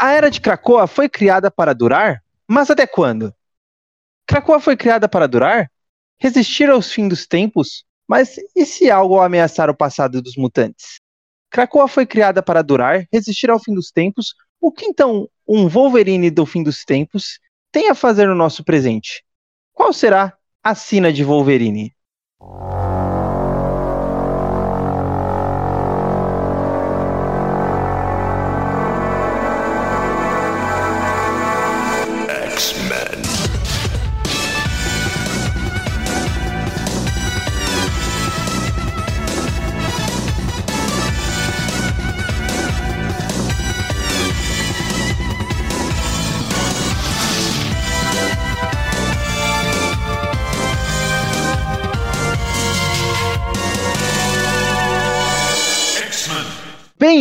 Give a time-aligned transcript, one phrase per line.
[0.00, 2.22] A era de Krakoa foi criada para durar?
[2.46, 3.34] Mas até quando?
[4.28, 5.68] Krakoa foi criada para durar?
[6.20, 7.84] Resistir aos fins dos tempos?
[8.06, 11.00] Mas e se algo ameaçar o passado dos mutantes?
[11.50, 14.36] Krakoa foi criada para durar, resistir ao fim dos tempos.
[14.60, 17.40] O que então um Wolverine do fim dos tempos
[17.72, 19.24] tem a fazer no nosso presente?
[19.72, 21.92] Qual será a sina de Wolverine?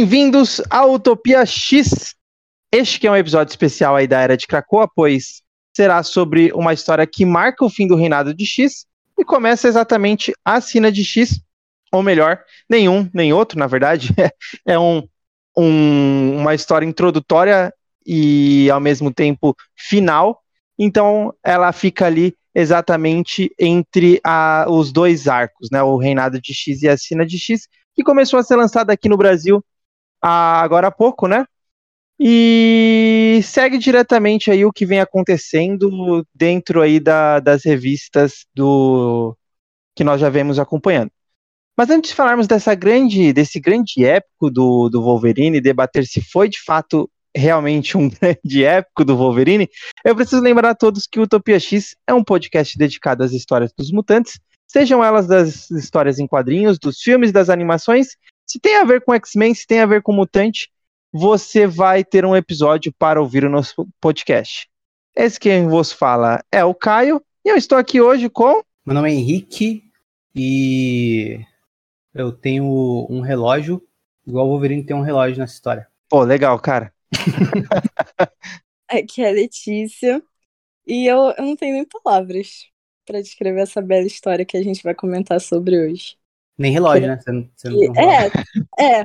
[0.07, 2.15] Bem-vindos à Utopia X.
[2.71, 5.41] Este que é um episódio especial aí da Era de Krakoa, pois
[5.75, 8.85] será sobre uma história que marca o fim do reinado de X
[9.19, 11.41] e começa exatamente a sina de X,
[11.91, 14.07] ou melhor, nenhum, nem outro, na verdade.
[14.65, 15.05] é um,
[15.57, 17.73] um, uma história introdutória
[18.05, 20.41] e ao mesmo tempo final.
[20.79, 25.83] Então ela fica ali exatamente entre a, os dois arcos, né?
[25.83, 29.09] O reinado de X e a sina de X, que começou a ser lançada aqui
[29.09, 29.61] no Brasil
[30.21, 31.45] agora há pouco, né?
[32.19, 39.37] E segue diretamente aí o que vem acontecendo dentro aí da, das revistas do
[39.95, 41.11] que nós já vemos acompanhando.
[41.77, 46.49] Mas antes de falarmos dessa grande, desse grande épico do, do Wolverine, debater se foi
[46.49, 49.69] de fato realmente um grande épico do Wolverine,
[50.03, 53.71] eu preciso lembrar a todos que o Utopia X é um podcast dedicado às histórias
[53.77, 58.17] dos mutantes, sejam elas das histórias em quadrinhos, dos filmes, das animações
[58.47, 60.71] se tem a ver com X-Men, se tem a ver com Mutante,
[61.11, 64.69] você vai ter um episódio para ouvir o nosso podcast.
[65.13, 68.63] Esse quem vos fala é o Caio, e eu estou aqui hoje com.
[68.85, 69.83] Meu nome é Henrique
[70.33, 71.39] e
[72.13, 73.85] eu tenho um relógio,
[74.25, 75.87] igual o Wolverine tem um relógio nessa história.
[76.07, 76.93] Pô, legal, cara.
[78.87, 80.23] aqui é a Letícia,
[80.85, 82.67] e eu, eu não tenho nem palavras
[83.05, 86.17] para descrever essa bela história que a gente vai comentar sobre hoje.
[86.57, 87.19] Nem relógio, né?
[87.19, 88.31] Você não, você não é,
[88.79, 89.03] é,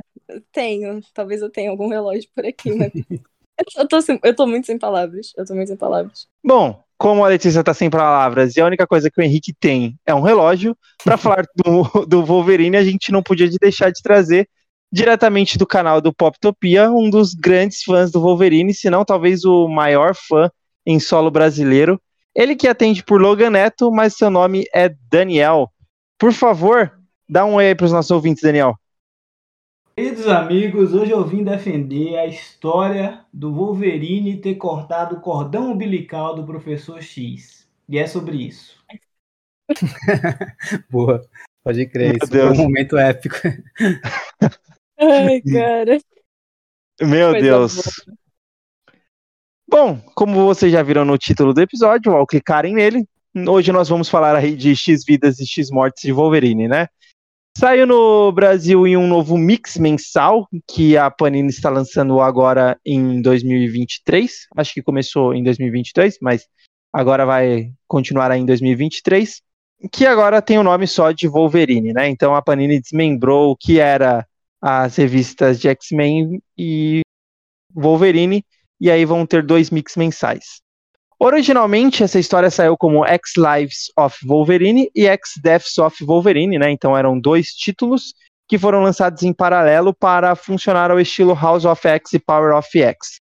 [0.51, 1.01] tenho.
[1.13, 2.91] Talvez eu tenha algum relógio por aqui, mas.
[3.77, 5.31] eu, tô sem, eu tô muito sem palavras.
[5.37, 6.27] Eu tô muito sem palavras.
[6.43, 9.99] Bom, como a Letícia tá sem palavras e a única coisa que o Henrique tem
[10.05, 14.47] é um relógio, para falar do, do Wolverine, a gente não podia deixar de trazer
[14.91, 19.67] diretamente do canal do Poptopia, um dos grandes fãs do Wolverine, se não talvez o
[19.67, 20.49] maior fã
[20.85, 21.99] em solo brasileiro.
[22.35, 25.71] Ele que atende por Logan Neto, mas seu nome é Daniel.
[26.17, 26.91] Por favor,
[27.27, 28.75] Dá um oi aí para os nossos ouvintes, Daniel.
[29.95, 36.35] Queridos amigos, hoje eu vim defender a história do Wolverine ter cortado o cordão umbilical
[36.35, 37.69] do professor X.
[37.87, 38.83] E é sobre isso.
[40.89, 41.21] Boa,
[41.63, 43.35] pode crer, isso foi um momento épico.
[44.99, 45.99] Ai, cara.
[46.99, 47.75] Meu Coisa Deus.
[47.75, 48.17] Boa.
[49.69, 53.07] Bom, como vocês já viram no título do episódio, ao clicarem nele,
[53.47, 56.87] hoje nós vamos falar aí de X vidas e X mortes de Wolverine, né?
[57.55, 63.21] Saiu no Brasil em um novo mix mensal que a Panini está lançando agora em
[63.21, 64.47] 2023.
[64.57, 66.47] Acho que começou em 2022, mas
[66.91, 69.41] agora vai continuar aí em 2023.
[69.91, 72.09] Que agora tem o nome só de Wolverine, né?
[72.09, 74.25] Então a Panini desmembrou o que era
[74.59, 77.01] as revistas de X-Men e
[77.75, 78.45] Wolverine,
[78.79, 80.62] e aí vão ter dois mix mensais.
[81.25, 86.69] Originalmente, essa história saiu como X Lives of Wolverine e X Deaths of Wolverine, né?
[86.69, 88.13] Então eram dois títulos
[88.45, 92.77] que foram lançados em paralelo para funcionar ao estilo House of X e Power of
[92.77, 93.21] X.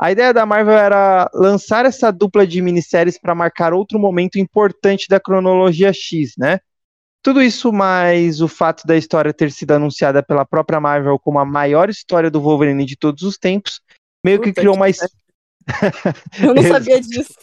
[0.00, 5.08] A ideia da Marvel era lançar essa dupla de minisséries para marcar outro momento importante
[5.08, 6.60] da cronologia X, né?
[7.20, 11.44] Tudo isso mais o fato da história ter sido anunciada pela própria Marvel como a
[11.44, 13.80] maior história do Wolverine de todos os tempos,
[14.24, 14.86] meio que criou uma,
[16.42, 17.34] Eu não sabia disso.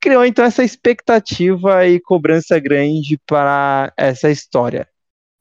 [0.00, 4.88] Criou então essa expectativa e cobrança grande para essa história.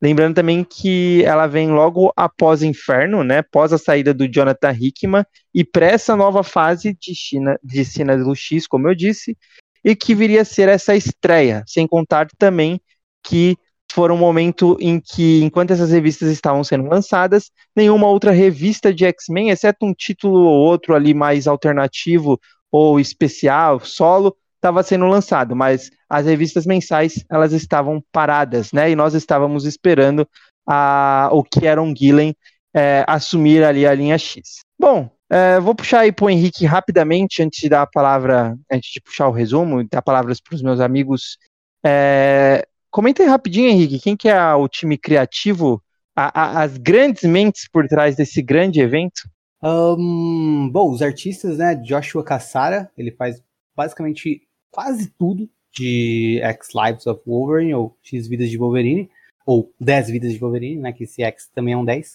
[0.01, 3.39] Lembrando também que ela vem logo após Inferno, né?
[3.39, 8.17] Após a saída do Jonathan Hickman e para essa nova fase de China, de Cena
[8.17, 9.37] do X, como eu disse,
[9.83, 12.81] e que viria a ser essa estreia, sem contar também
[13.23, 13.57] que
[13.95, 19.05] foi um momento em que, enquanto essas revistas estavam sendo lançadas, nenhuma outra revista de
[19.05, 22.37] X-Men, exceto um título ou outro ali mais alternativo
[22.69, 28.91] ou especial, solo, estava sendo lançado, mas as revistas mensais elas estavam paradas, né?
[28.91, 30.27] E nós estávamos esperando
[30.67, 32.35] a, o Kieron Gillen
[32.75, 34.59] é, assumir ali a linha X.
[34.77, 39.01] Bom, É, vou puxar aí pro Henrique rapidamente, antes de dar a palavra, antes de
[39.01, 41.39] puxar o resumo, dar palavras para os meus amigos.
[41.83, 42.63] É,
[42.95, 45.83] comenta aí rapidinho, Henrique, quem que é o time criativo,
[46.15, 49.29] a, a, as grandes mentes por trás desse grande evento?
[49.61, 51.75] Um, bom, os artistas, né?
[51.75, 53.43] Joshua Cassara, ele faz
[53.75, 59.09] basicamente quase tudo de X Lives of Wolverine, ou X Vidas de Wolverine,
[59.45, 60.93] ou 10 Vidas de Wolverine, né?
[60.93, 62.13] Que esse X também é um 10.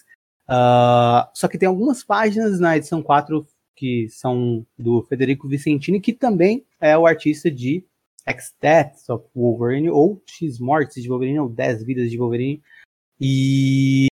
[0.49, 3.45] Uh, só que tem algumas páginas na edição 4
[3.75, 7.85] que são do Federico Vicentini, que também é o artista de
[8.25, 12.61] X Deaths of Wolverine, ou X Mortes de Wolverine, ou 10 Vidas de Wolverine.
[13.19, 14.07] E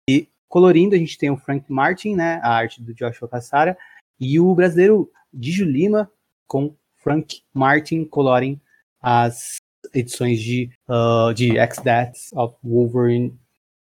[0.48, 3.78] Colorindo, a gente tem o Frank Martin, né, a arte do Joshua Cassara,
[4.20, 6.12] e o brasileiro Dijo Lima,
[6.48, 8.60] com Frank Martin colorem
[9.02, 9.58] as
[9.94, 13.38] edições de, uh, de X-Deaths of Wolverine.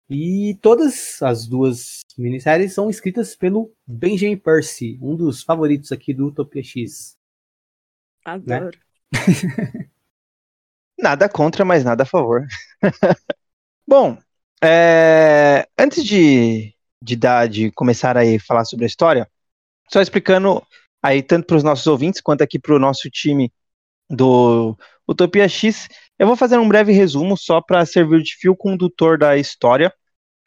[0.09, 6.27] E todas as duas minisséries são escritas pelo Benjamin Percy, um dos favoritos aqui do
[6.27, 7.17] Utopia X.
[8.25, 8.67] Adoro.
[8.67, 8.71] Né?
[11.01, 12.47] nada contra, mas nada a favor.
[13.87, 14.19] Bom,
[14.63, 19.29] é, antes de, de, dar, de começar a falar sobre a história,
[19.91, 20.63] só explicando
[21.03, 23.53] aí tanto para os nossos ouvintes quanto aqui para o nosso time
[24.09, 24.77] do
[25.09, 25.89] Utopia X,
[26.19, 29.93] eu vou fazer um breve resumo só para servir de fio condutor da história.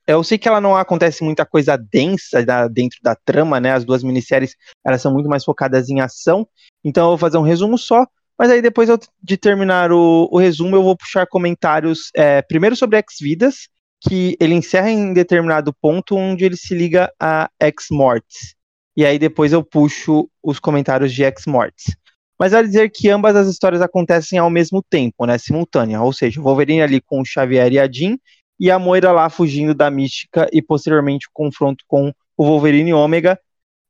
[0.06, 3.72] Eu sei que ela não acontece muita coisa densa dentro da trama, né?
[3.72, 4.56] As duas minisséries
[4.86, 6.48] elas são muito mais focadas em ação,
[6.84, 8.06] então eu vou fazer um resumo só.
[8.38, 8.90] Mas aí depois
[9.22, 13.70] de terminar o, o resumo, eu vou puxar comentários é, primeiro sobre X-Vidas,
[14.02, 18.56] que ele encerra em determinado ponto onde ele se liga a X-Mortes.
[18.96, 21.96] E aí depois eu puxo os comentários de X-Mortes.
[22.38, 26.02] Mas vale dizer que ambas as histórias acontecem ao mesmo tempo, né, simultânea.
[26.02, 28.18] Ou seja, o Wolverine ali com o Xavier e a Jean,
[28.60, 33.40] e a Moira lá fugindo da Mística e posteriormente o confronto com o Wolverine Ômega.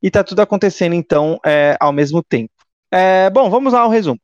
[0.01, 2.51] E tá tudo acontecendo então é, ao mesmo tempo.
[2.91, 4.19] É, bom, vamos lá ao resumo.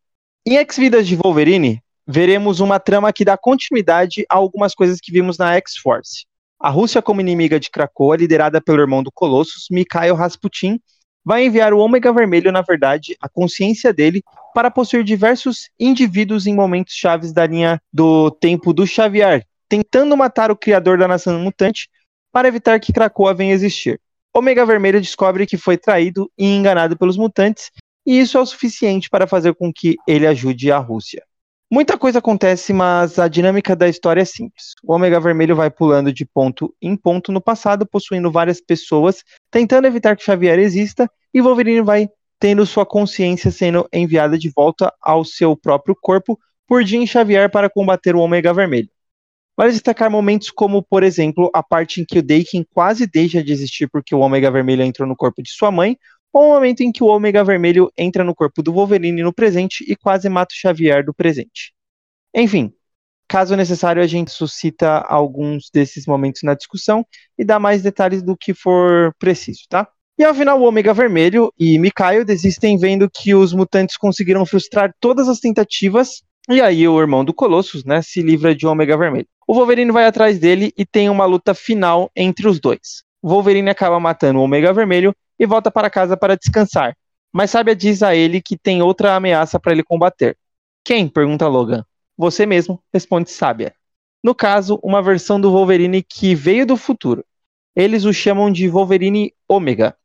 [0.46, 5.38] Em X-Vidas de Wolverine, veremos uma trama que dá continuidade a algumas coisas que vimos
[5.38, 6.26] na X-Force.
[6.60, 10.80] A Rússia, como inimiga de Krakoa, liderada pelo irmão do Colossus, Mikhail Rasputin,
[11.26, 14.24] vai enviar o Ômega Vermelho, na verdade, a consciência dele,
[14.56, 20.52] para possuir diversos indivíduos em momentos chaves da linha do tempo do Xavier, tentando matar
[20.52, 21.90] o criador da nação mutante
[22.32, 24.00] para evitar que Krakoa venha existir.
[24.34, 27.70] Ômega Vermelho descobre que foi traído e enganado pelos mutantes,
[28.10, 31.24] e isso é o suficiente para fazer com que ele ajude a Rússia.
[31.72, 34.74] Muita coisa acontece, mas a dinâmica da história é simples.
[34.84, 39.86] O Ômega Vermelho vai pulando de ponto em ponto no passado, possuindo várias pessoas, tentando
[39.86, 42.10] evitar que Xavier exista, e Wolverine vai
[42.40, 47.70] tendo sua consciência sendo enviada de volta ao seu próprio corpo por Jean Xavier para
[47.70, 48.90] combater o Ômega Vermelho.
[49.56, 53.52] Vale destacar momentos como, por exemplo, a parte em que o Daken quase deixa de
[53.52, 55.96] existir porque o Ômega Vermelho entrou no corpo de sua mãe,
[56.34, 59.84] ou o momento em que o Ômega Vermelho entra no corpo do Wolverine no presente
[59.88, 61.74] e quase mata o Xavier do presente.
[62.34, 62.72] Enfim,
[63.28, 67.06] caso necessário, a gente suscita alguns desses momentos na discussão
[67.38, 69.88] e dá mais detalhes do que for preciso, tá?
[70.18, 74.94] E ao final, o Ômega Vermelho e Mikhail desistem vendo que os mutantes conseguiram frustrar
[75.00, 76.22] todas as tentativas
[76.52, 79.28] e aí o irmão do Colossus, né, se livra de Ômega Vermelho.
[79.48, 83.04] O Wolverine vai atrás dele e tem uma luta final entre os dois.
[83.22, 86.96] Wolverine acaba matando o Ômega Vermelho e volta para casa para descansar.
[87.32, 90.38] Mas Sábia diz a ele que tem outra ameaça para ele combater.
[90.84, 91.08] Quem?
[91.08, 91.86] pergunta Logan.
[92.18, 93.74] Você mesmo, responde Sábia.
[94.24, 97.24] No caso, uma versão do Wolverine que veio do futuro.
[97.76, 99.96] Eles o chamam de Wolverine Ômega.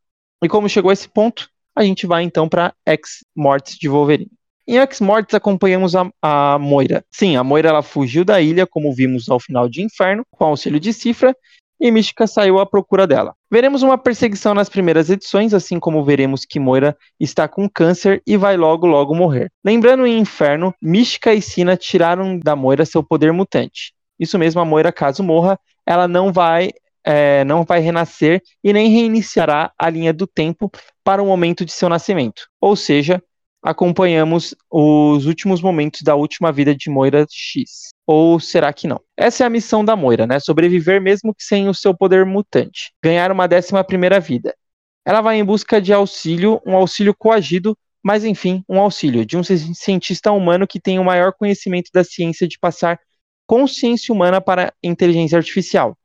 [0.42, 4.30] E como chegou a esse ponto, a gente vai então para X-Mortes de Wolverine.
[4.66, 7.04] Em X-Mortes acompanhamos a, a, Moira.
[7.10, 10.78] Sim, a Moira ela fugiu da ilha, como vimos ao final de Inferno, com auxílio
[10.78, 11.36] de Cifra,
[11.80, 13.34] e Mística saiu à procura dela.
[13.50, 18.36] Veremos uma perseguição nas primeiras edições, assim como veremos que Moira está com câncer e
[18.36, 19.50] vai logo logo morrer.
[19.64, 23.92] Lembrando em Inferno, Mística e Sina tiraram da Moira seu poder mutante.
[24.18, 26.70] Isso mesmo, a Moira, caso morra, ela não vai
[27.04, 30.70] é, não vai renascer e nem reiniciará a linha do tempo
[31.04, 32.48] para o momento de seu nascimento.
[32.58, 33.22] Ou seja,
[33.62, 37.93] acompanhamos os últimos momentos da última vida de Moira X.
[38.06, 39.00] Ou será que não?
[39.16, 40.38] Essa é a missão da Moira, né?
[40.38, 42.92] Sobreviver mesmo que sem o seu poder mutante.
[43.02, 44.54] Ganhar uma décima primeira vida.
[45.06, 49.42] Ela vai em busca de auxílio, um auxílio coagido, mas enfim, um auxílio de um
[49.42, 52.98] cientista humano que tem o maior conhecimento da ciência de passar
[53.46, 55.96] consciência humana para inteligência artificial.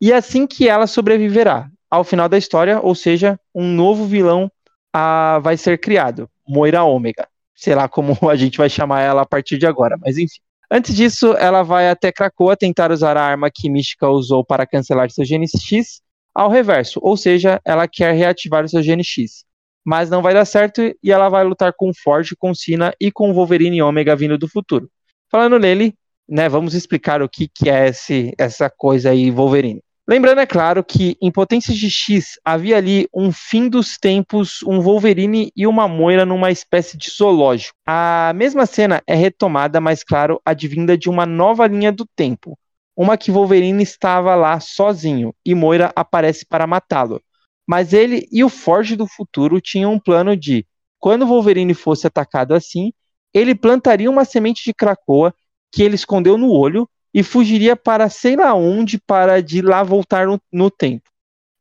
[0.00, 4.50] E é assim que ela sobreviverá ao final da história, ou seja, um novo vilão
[4.92, 7.28] a, vai ser criado, Moira Ômega.
[7.54, 10.40] Sei lá como a gente vai chamar ela a partir de agora, mas enfim.
[10.76, 15.08] Antes disso, ela vai até Krakoa tentar usar a arma que Mística usou para cancelar
[15.08, 16.02] seu GNX
[16.34, 19.44] ao reverso, ou seja, ela quer reativar o seu GNX.
[19.84, 23.12] mas não vai dar certo e ela vai lutar com o Forge, com Cena e
[23.12, 24.90] com Wolverine Ômega vindo do futuro.
[25.30, 25.94] Falando nele,
[26.28, 29.80] né, vamos explicar o que, que é esse, essa coisa aí Wolverine.
[30.06, 34.78] Lembrando, é claro, que em Potências de X havia ali um fim dos tempos, um
[34.82, 37.74] Wolverine e uma Moira numa espécie de zoológico.
[37.86, 42.58] A mesma cena é retomada, mas claro, advinda de uma nova linha do tempo.
[42.94, 47.18] Uma que Wolverine estava lá sozinho e Moira aparece para matá-lo.
[47.66, 50.66] Mas ele e o Forge do futuro tinham um plano de,
[51.00, 52.92] quando Wolverine fosse atacado assim,
[53.32, 55.34] ele plantaria uma semente de Krakoa
[55.72, 60.26] que ele escondeu no olho e fugiria para sei lá onde para de lá voltar
[60.26, 61.08] no, no tempo.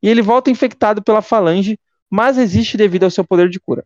[0.01, 1.79] E ele volta infectado pela falange,
[2.09, 3.85] mas resiste devido ao seu poder de cura.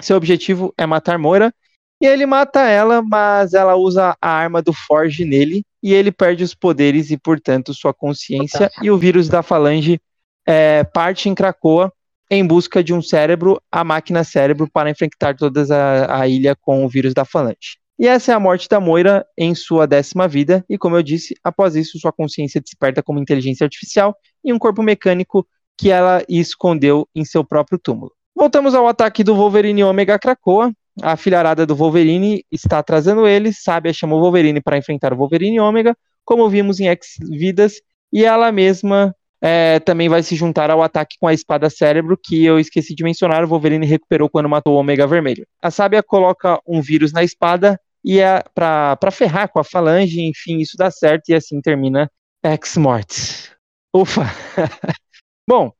[0.00, 1.52] Seu objetivo é matar Moira,
[2.00, 6.44] e ele mata ela, mas ela usa a arma do Forge nele, e ele perde
[6.44, 10.00] os poderes e, portanto, sua consciência, e o vírus da falange
[10.46, 11.92] é, parte em Krakoa
[12.30, 16.84] em busca de um cérebro, a máquina cérebro, para infectar toda a, a ilha com
[16.84, 17.78] o vírus da falange.
[18.00, 21.34] E essa é a morte da Moira em sua décima vida, e como eu disse,
[21.44, 27.06] após isso sua consciência desperta como inteligência artificial e um corpo mecânico que ela escondeu
[27.14, 28.10] em seu próprio túmulo.
[28.34, 30.72] Voltamos ao ataque do Wolverine Omega Krakoa.
[31.02, 35.60] A filharada do Wolverine está atrasando ele, Sábia chamou o Wolverine para enfrentar o Wolverine
[35.60, 41.16] Omega, como vimos em X-Vidas, e ela mesma é, também vai se juntar ao ataque
[41.20, 44.78] com a espada cérebro, que eu esqueci de mencionar, o Wolverine recuperou quando matou o
[44.78, 45.46] Omega Vermelho.
[45.60, 50.58] A Sábia coloca um vírus na espada e é para ferrar com a falange, enfim,
[50.58, 52.10] isso dá certo e assim termina
[52.42, 53.50] Ex Mortis.
[53.94, 54.22] Ufa!
[55.48, 55.72] Bom,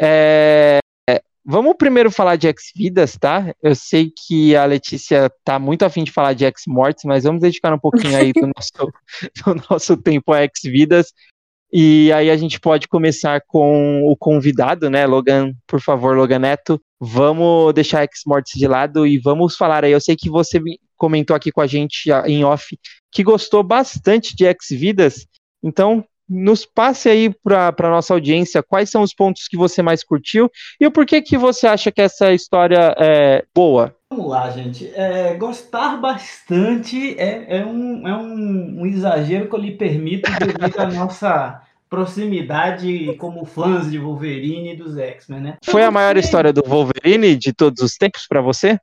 [0.00, 0.78] é,
[1.46, 3.54] vamos primeiro falar de Ex Vidas, tá?
[3.62, 7.40] Eu sei que a Letícia tá muito afim de falar de Ex Mortis, mas vamos
[7.40, 8.92] dedicar um pouquinho aí do nosso,
[9.44, 11.12] do nosso tempo a Ex Vidas.
[11.72, 15.06] E aí a gente pode começar com o convidado, né?
[15.06, 16.80] Logan, por favor, Logan Neto.
[16.98, 19.92] Vamos deixar Ex Mortis de lado e vamos falar aí.
[19.92, 20.60] Eu sei que você
[20.96, 22.78] comentou aqui com a gente em off
[23.12, 25.26] que gostou bastante de X-Vidas.
[25.62, 30.02] Então, nos passe aí para a nossa audiência quais são os pontos que você mais
[30.02, 30.50] curtiu
[30.80, 33.94] e o porquê que você acha que essa história é boa.
[34.10, 34.90] Vamos lá, gente.
[34.94, 40.78] É, gostar bastante é, é, um, é um, um, exagero que eu lhe permito devido
[40.78, 45.56] à nossa proximidade como fãs de Wolverine e dos X-Men, né?
[45.64, 48.78] Foi a maior história do Wolverine de todos os tempos para você?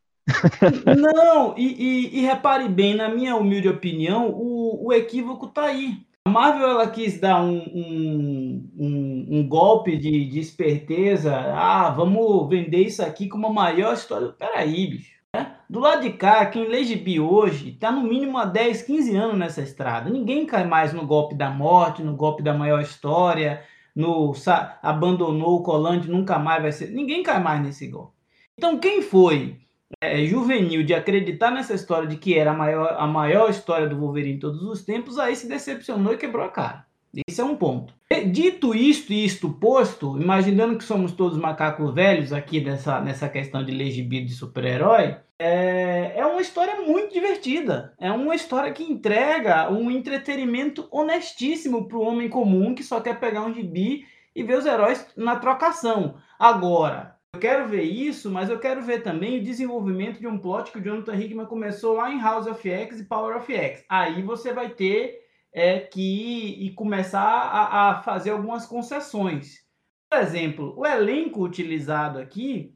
[0.98, 5.98] Não, e, e, e, repare bem, na minha humilde opinião, o, o equívoco tá aí.
[6.26, 11.36] A Marvel ela quis dar um, um, um, um, golpe de, de esperteza.
[11.36, 14.30] Ah, vamos vender isso aqui como a maior história.
[14.30, 15.12] Peraí, bicho.
[15.36, 15.54] Né?
[15.70, 19.38] Do lado de cá, quem lê gibi hoje tá no mínimo há 10, 15 anos
[19.38, 20.10] nessa estrada.
[20.10, 23.62] Ninguém cai mais no golpe da morte, no golpe da maior história,
[23.94, 24.34] no
[24.82, 26.90] abandonou o colante, nunca mais vai ser.
[26.92, 28.14] Ninguém cai mais nesse golpe.
[28.58, 29.63] Então, quem foi
[30.02, 33.98] é, juvenil de acreditar nessa história de que era a maior, a maior história do
[33.98, 36.86] Wolverine de todos os tempos, aí se decepcionou e quebrou a cara.
[37.28, 37.94] Esse é um ponto.
[38.32, 43.64] Dito isto e isto posto, imaginando que somos todos macacos velhos aqui nessa, nessa questão
[43.64, 47.94] de legibilidade de super-herói, é, é uma história muito divertida.
[48.00, 53.20] É uma história que entrega um entretenimento honestíssimo para o homem comum que só quer
[53.20, 56.16] pegar um gibi e ver os heróis na trocação.
[56.40, 60.72] Agora, eu quero ver isso, mas eu quero ver também o desenvolvimento de um plot
[60.72, 63.84] que o Jonathan Hickman começou lá em House of X e Power of X.
[63.90, 65.20] Aí você vai ter
[65.52, 69.64] é, que começar a, a fazer algumas concessões.
[70.12, 72.76] Por exemplo, o elenco utilizado aqui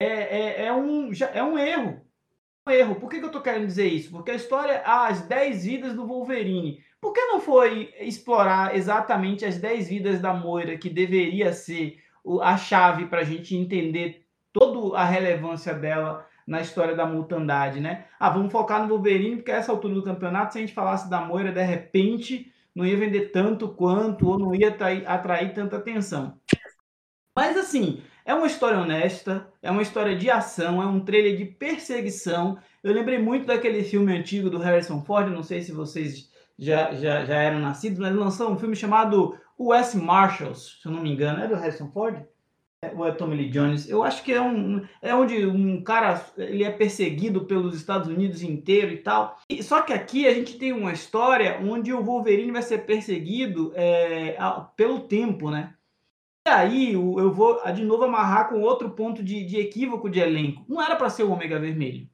[0.00, 2.00] é, é, é um, é um erro.
[2.68, 2.94] Um erro.
[3.00, 4.12] Por que, que eu estou querendo dizer isso?
[4.12, 6.80] Porque a história, as 10 vidas do Wolverine.
[7.00, 11.98] Por que não foi explorar exatamente as 10 vidas da Moira, que deveria ser
[12.42, 18.06] a chave para a gente entender toda a relevância dela na história da mutandade, né?
[18.18, 21.08] Ah, vamos focar no Wolverine, porque a essa altura do campeonato, se a gente falasse
[21.10, 25.76] da Moira, de repente, não ia vender tanto quanto, ou não ia atrair, atrair tanta
[25.76, 26.38] atenção.
[27.36, 31.44] Mas, assim, é uma história honesta, é uma história de ação, é um trailer de
[31.44, 32.58] perseguição.
[32.82, 37.24] Eu lembrei muito daquele filme antigo do Harrison Ford, não sei se vocês já, já,
[37.24, 41.10] já eram nascidos, mas lançou um filme chamado o Wes Marshalls, se eu não me
[41.10, 42.24] engano, é do Harrison Ford?
[42.80, 43.88] É, ou é Tommy Lee Jones?
[43.88, 48.40] Eu acho que é um é onde um cara ele é perseguido pelos Estados Unidos
[48.40, 49.36] inteiro e tal.
[49.50, 53.72] E, só que aqui a gente tem uma história onde o Wolverine vai ser perseguido
[53.74, 54.36] é,
[54.76, 55.74] pelo tempo, né?
[56.46, 60.64] E aí eu vou de novo amarrar com outro ponto de, de equívoco de elenco.
[60.68, 62.08] Não era para ser o Ômega Vermelho.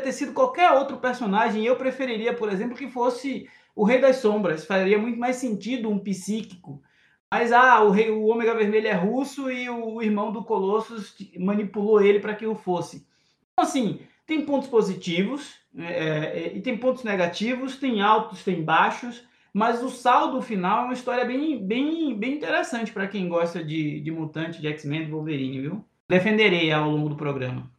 [0.00, 1.66] Ter sido qualquer outro personagem.
[1.66, 5.98] Eu preferiria, por exemplo, que fosse o Rei das Sombras faria muito mais sentido um
[5.98, 6.82] psíquico
[7.30, 12.02] Mas ah, o, rei, o Ômega Vermelho é russo e o irmão do Colossus manipulou
[12.02, 13.06] ele para que o fosse.
[13.52, 19.24] Então, assim, tem pontos positivos é, é, e tem pontos negativos, tem altos, tem baixos,
[19.52, 24.00] mas o saldo final é uma história bem, bem, bem interessante para quem gosta de,
[24.00, 25.84] de mutante, de X-Men, de Wolverine, viu?
[26.08, 27.70] Defenderei ao longo do programa.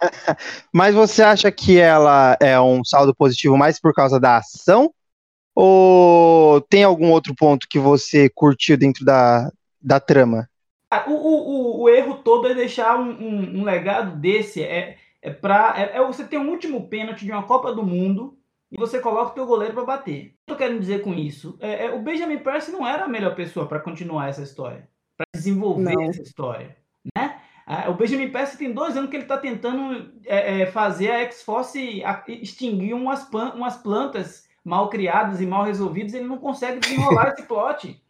[0.72, 4.92] Mas você acha que ela é um saldo positivo mais por causa da ação?
[5.62, 10.48] Ou tem algum outro ponto que você curtiu dentro da, da trama?
[10.90, 14.62] Ah, o, o, o, erro todo é deixar um, um, um legado desse.
[14.62, 18.38] É, é para é, é, você ter um último pênalti de uma Copa do Mundo
[18.72, 20.34] e você coloca o teu goleiro para bater.
[20.44, 21.58] O que eu quero dizer com isso?
[21.60, 25.26] É, é, o Benjamin Percy não era a melhor pessoa para continuar essa história, para
[25.34, 26.04] desenvolver não.
[26.04, 26.74] essa história,
[27.14, 27.38] né?
[27.88, 32.02] O Benjamin Percy tem dois anos que ele está tentando é, é, fazer a X-Force
[32.26, 38.02] extinguir umas, umas plantas mal criadas e mal resolvidas, ele não consegue desenrolar esse plot.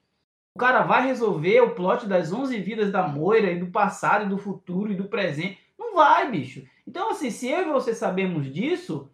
[0.55, 4.29] O cara vai resolver o plot das 11 vidas da Moira e do passado e
[4.29, 5.59] do futuro e do presente.
[5.79, 6.65] Não vai, bicho.
[6.87, 9.09] Então, assim, se eu e você sabemos disso,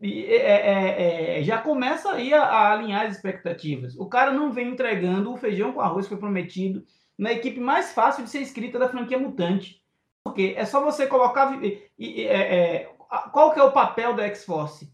[0.00, 3.96] é, é, é, já começa aí a, a, alinhar as expectativas.
[3.96, 6.84] O cara não vem entregando o feijão com arroz que foi prometido
[7.18, 9.82] na equipe mais fácil de ser escrita da franquia Mutante.
[10.24, 11.62] Porque é só você colocar.
[11.64, 12.90] E, e, é, é,
[13.32, 14.91] qual que é o papel da X-Force?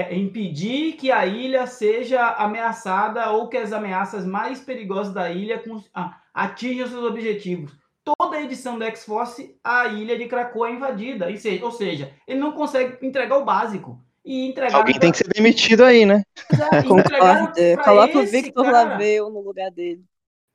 [0.00, 5.62] É impedir que a ilha seja ameaçada ou que as ameaças mais perigosas da ilha
[5.94, 7.72] ah, atinjam seus objetivos.
[8.04, 11.28] Toda a edição da X-Force, a ilha de Krakoa é invadida.
[11.62, 14.00] Ou seja, ele não consegue entregar o básico.
[14.24, 16.22] E entregar Alguém tem que ser demitido aí, né?
[16.86, 17.52] Concordo.
[17.84, 20.04] Coloca o Victor Laveu no lugar dele.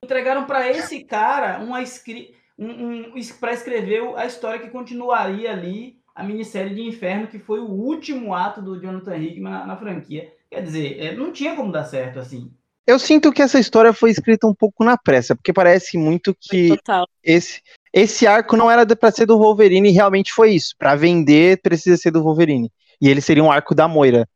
[0.04, 6.00] Entregaram para esse cara uma escrita um, um para escrever a história que continuaria ali,
[6.18, 10.34] a minissérie de Inferno, que foi o último ato do Jonathan Hickman na, na franquia.
[10.50, 12.52] Quer dizer, é, não tinha como dar certo assim.
[12.88, 16.76] Eu sinto que essa história foi escrita um pouco na pressa, porque parece muito que
[17.24, 17.62] esse,
[17.94, 20.74] esse arco não era para ser do Wolverine e realmente foi isso.
[20.80, 22.72] Para vender, precisa ser do Wolverine.
[23.00, 24.28] E ele seria um arco da Moira.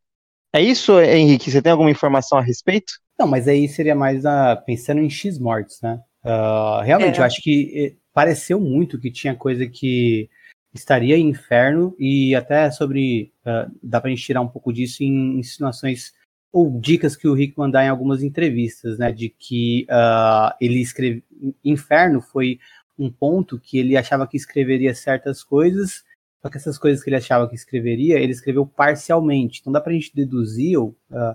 [0.52, 1.50] É isso, Henrique?
[1.50, 2.92] Você tem alguma informação a respeito?
[3.18, 5.98] Não, mas aí seria mais a, pensando em X-Mortes, né?
[6.24, 7.20] Uh, realmente, é.
[7.20, 10.28] eu acho que eh, pareceu muito que tinha coisa que
[10.74, 15.38] estaria em inferno e até sobre uh, dá para gente tirar um pouco disso em
[15.38, 16.12] insinuações
[16.52, 21.24] ou dicas que o Rick mandar em algumas entrevistas, né, de que uh, ele escreve
[21.64, 22.58] inferno foi
[22.98, 26.04] um ponto que ele achava que escreveria certas coisas,
[26.40, 29.60] só que essas coisas que ele achava que escreveria, ele escreveu parcialmente.
[29.60, 31.34] Então dá para a gente deduzir ou uh,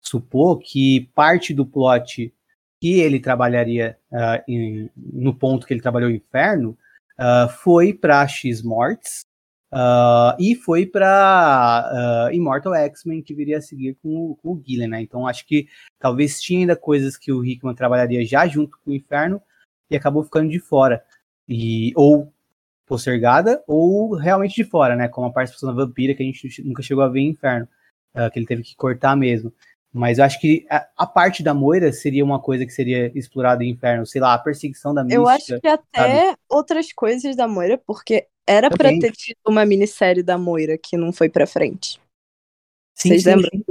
[0.00, 2.32] supor que parte do plot
[2.80, 3.98] que ele trabalharia
[4.46, 6.76] em, no ponto que ele trabalhou Inferno
[7.18, 9.20] uh, foi para X Morts
[9.72, 15.00] uh, e foi para Immortal X-Men que viria a seguir com, com o Gillen, né?
[15.00, 18.94] Então acho que talvez tinha ainda coisas que o Hickman trabalharia já junto com o
[18.94, 19.40] Inferno
[19.90, 21.02] e acabou ficando de fora.
[21.48, 22.32] E, ou
[22.86, 25.08] postergada ou realmente de fora, né?
[25.08, 27.68] Como a participação da Vampira que a gente nunca chegou a ver em Inferno,
[28.32, 29.52] que ele teve que cortar mesmo.
[29.96, 33.64] Mas eu acho que a, a, parte da Moira seria uma coisa que seria explorada
[33.64, 35.22] em Inferno, sei lá, a perseguição da Mística.
[35.22, 36.38] Eu acho que até sabe?
[36.50, 41.14] outras coisas da Moira, porque era para ter tido uma minissérie da Moira que não
[41.14, 41.98] foi pra frente.
[42.94, 43.50] Sim, Vocês sim, lembram?
[43.54, 43.64] Sim.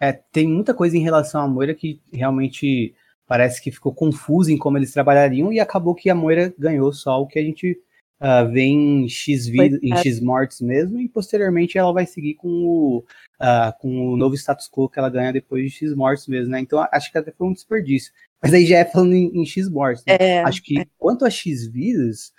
[0.00, 2.94] É, tem muita coisa em relação à Moira que realmente
[3.26, 7.20] parece que ficou confuso em como eles trabalhariam e acabou que a Moira ganhou só
[7.20, 7.78] o que a gente
[8.20, 12.48] uh, vê em X, vida, em X mortes mesmo, e posteriormente ela vai seguir com
[12.48, 12.98] o,
[13.40, 16.60] uh, com o novo status quo que ela ganha depois de X mortes mesmo, né?
[16.60, 18.12] Então acho que até foi um desperdício.
[18.42, 20.04] Mas aí já é falando em, em X mortes.
[20.06, 20.16] Né?
[20.18, 20.86] É, acho que é.
[20.96, 22.32] quanto a X vidas,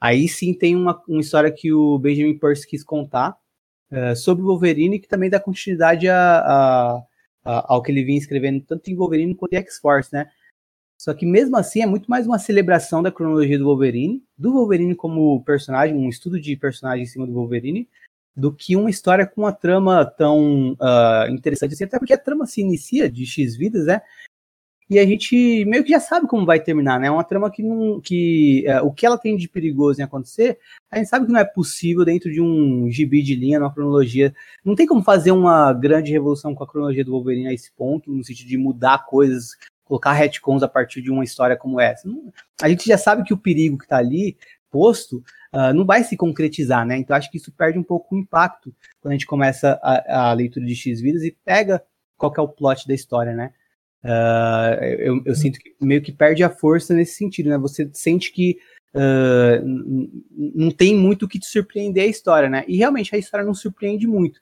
[0.00, 3.36] aí sim tem uma, uma história que o Benjamin Percy quis contar
[3.90, 7.02] uh, sobre o Wolverine, que também dá continuidade a, a,
[7.44, 10.28] a, ao que ele vinha escrevendo tanto em Wolverine quanto em X-Force, né?
[11.04, 14.94] Só que mesmo assim é muito mais uma celebração da cronologia do Wolverine, do Wolverine
[14.94, 17.86] como personagem, um estudo de personagem em cima do Wolverine,
[18.34, 22.46] do que uma história com uma trama tão uh, interessante assim, até porque a trama
[22.46, 24.00] se inicia de X vidas, né?
[24.88, 27.08] E a gente meio que já sabe como vai terminar, né?
[27.08, 28.00] É uma trama que não.
[28.00, 30.58] que uh, o que ela tem de perigoso em acontecer,
[30.90, 34.34] a gente sabe que não é possível dentro de um gibi de linha, numa cronologia.
[34.64, 38.10] Não tem como fazer uma grande revolução com a cronologia do Wolverine a esse ponto,
[38.10, 39.50] no sentido de mudar coisas
[39.84, 42.08] colocar retcons a partir de uma história como essa.
[42.62, 44.36] a gente já sabe que o perigo que está ali
[44.70, 46.98] posto uh, não vai se concretizar, né?
[46.98, 50.32] Então acho que isso perde um pouco o impacto quando a gente começa a, a
[50.32, 51.80] leitura de X vidas e pega
[52.16, 53.52] qual é o plot da história, né?
[54.02, 57.56] Uh, eu, eu, sinto que meio que perde a força nesse sentido, né?
[57.58, 58.58] Você sente que
[58.94, 59.64] uh,
[60.54, 62.64] não tem muito o que te surpreender a história, né?
[62.66, 64.40] E realmente a história não surpreende muito.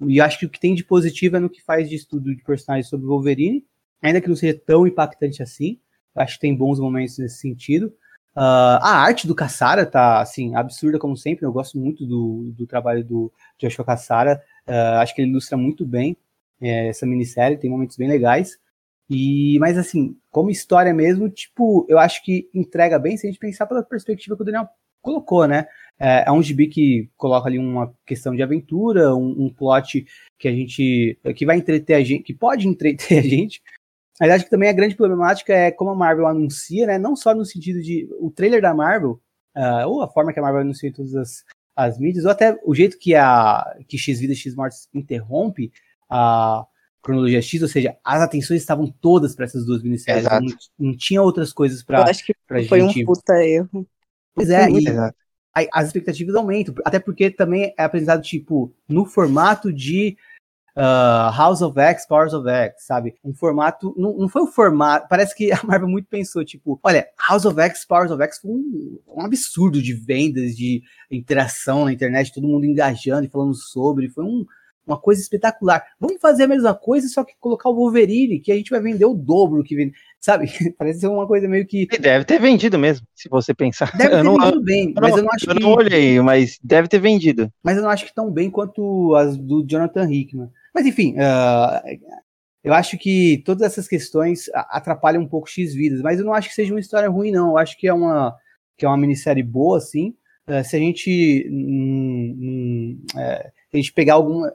[0.00, 2.42] E acho que o que tem de positivo é no que faz de estudo de
[2.42, 3.64] personagens sobre Wolverine,
[4.04, 5.80] ainda que não seja tão impactante assim,
[6.14, 7.86] acho que tem bons momentos nesse sentido.
[8.36, 11.46] Uh, a arte do Caçara tá, assim, absurda como sempre.
[11.46, 14.42] Eu gosto muito do, do trabalho do Joshua Caçara.
[14.66, 16.16] Uh, acho que ele ilustra muito bem
[16.60, 18.58] é, essa minissérie, tem momentos bem legais.
[19.08, 23.38] E, mas assim, como história mesmo, tipo, eu acho que entrega bem se a gente
[23.38, 24.68] pensar pela perspectiva que o Daniel
[25.00, 25.66] colocou, né?
[25.98, 30.06] É, é um gibi que coloca ali uma questão de aventura, um, um plot
[30.38, 31.18] que a gente.
[31.36, 33.62] que vai entreter a gente, que pode entreter a gente,
[34.20, 36.98] mas acho que também a grande problemática é como a Marvel anuncia, né?
[36.98, 39.20] Não só no sentido de o trailer da Marvel,
[39.56, 42.58] uh, ou a forma que a Marvel anuncia em todas as, as mídias, ou até
[42.64, 45.72] o jeito que a que X Vida X Mortes interrompe
[46.08, 46.64] a
[47.02, 50.24] cronologia X, ou seja, as atenções estavam todas para essas duas minisséries.
[50.24, 50.40] Não,
[50.78, 51.98] não, tinha outras coisas para.
[51.98, 52.34] Eu acho que
[52.68, 53.02] foi gente...
[53.02, 53.86] um puta erro.
[54.34, 60.16] Pois é, e as expectativas aumentam, até porque também é apresentado tipo no formato de
[60.76, 63.14] uh, House of X, Powers of X, sabe?
[63.24, 63.94] Um formato.
[63.96, 65.06] Não, não foi o formato.
[65.08, 68.50] Parece que a Marvel muito pensou, tipo, olha, House of X, Powers of X foi
[68.50, 74.08] um, um absurdo de vendas, de interação na internet, todo mundo engajando e falando sobre.
[74.08, 74.44] Foi um,
[74.86, 75.84] uma coisa espetacular.
[75.98, 79.04] Vamos fazer a mesma coisa, só que colocar o Wolverine, que a gente vai vender
[79.04, 79.94] o dobro que vende.
[80.20, 80.46] Sabe?
[80.78, 81.86] Parece ser uma coisa meio que.
[81.86, 83.96] Deve ter vendido mesmo, se você pensar.
[83.96, 85.62] Deve ter não, vendido bem, eu mas não, eu não acho eu que.
[85.62, 87.52] Eu não olhei, mas deve ter vendido.
[87.62, 90.50] Mas eu não acho que tão bem quanto as do Jonathan Hickman.
[90.74, 91.98] Mas enfim, uh,
[92.64, 96.48] eu acho que todas essas questões atrapalham um pouco X vidas, mas eu não acho
[96.48, 97.50] que seja uma história ruim, não.
[97.50, 98.34] Eu acho que é uma,
[98.76, 100.16] que é uma minissérie boa, assim.
[100.48, 101.48] Uh, se a gente.
[103.16, 104.52] É, a gente pegar alguma.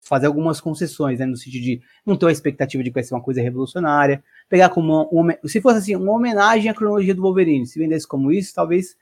[0.00, 1.24] fazer algumas concessões, né?
[1.24, 4.22] No sentido de não ter a expectativa de que vai ser uma coisa revolucionária.
[4.48, 8.06] Pegar como uma, uma, se fosse assim, uma homenagem à cronologia do Wolverine, se vendesse
[8.06, 8.96] como isso, talvez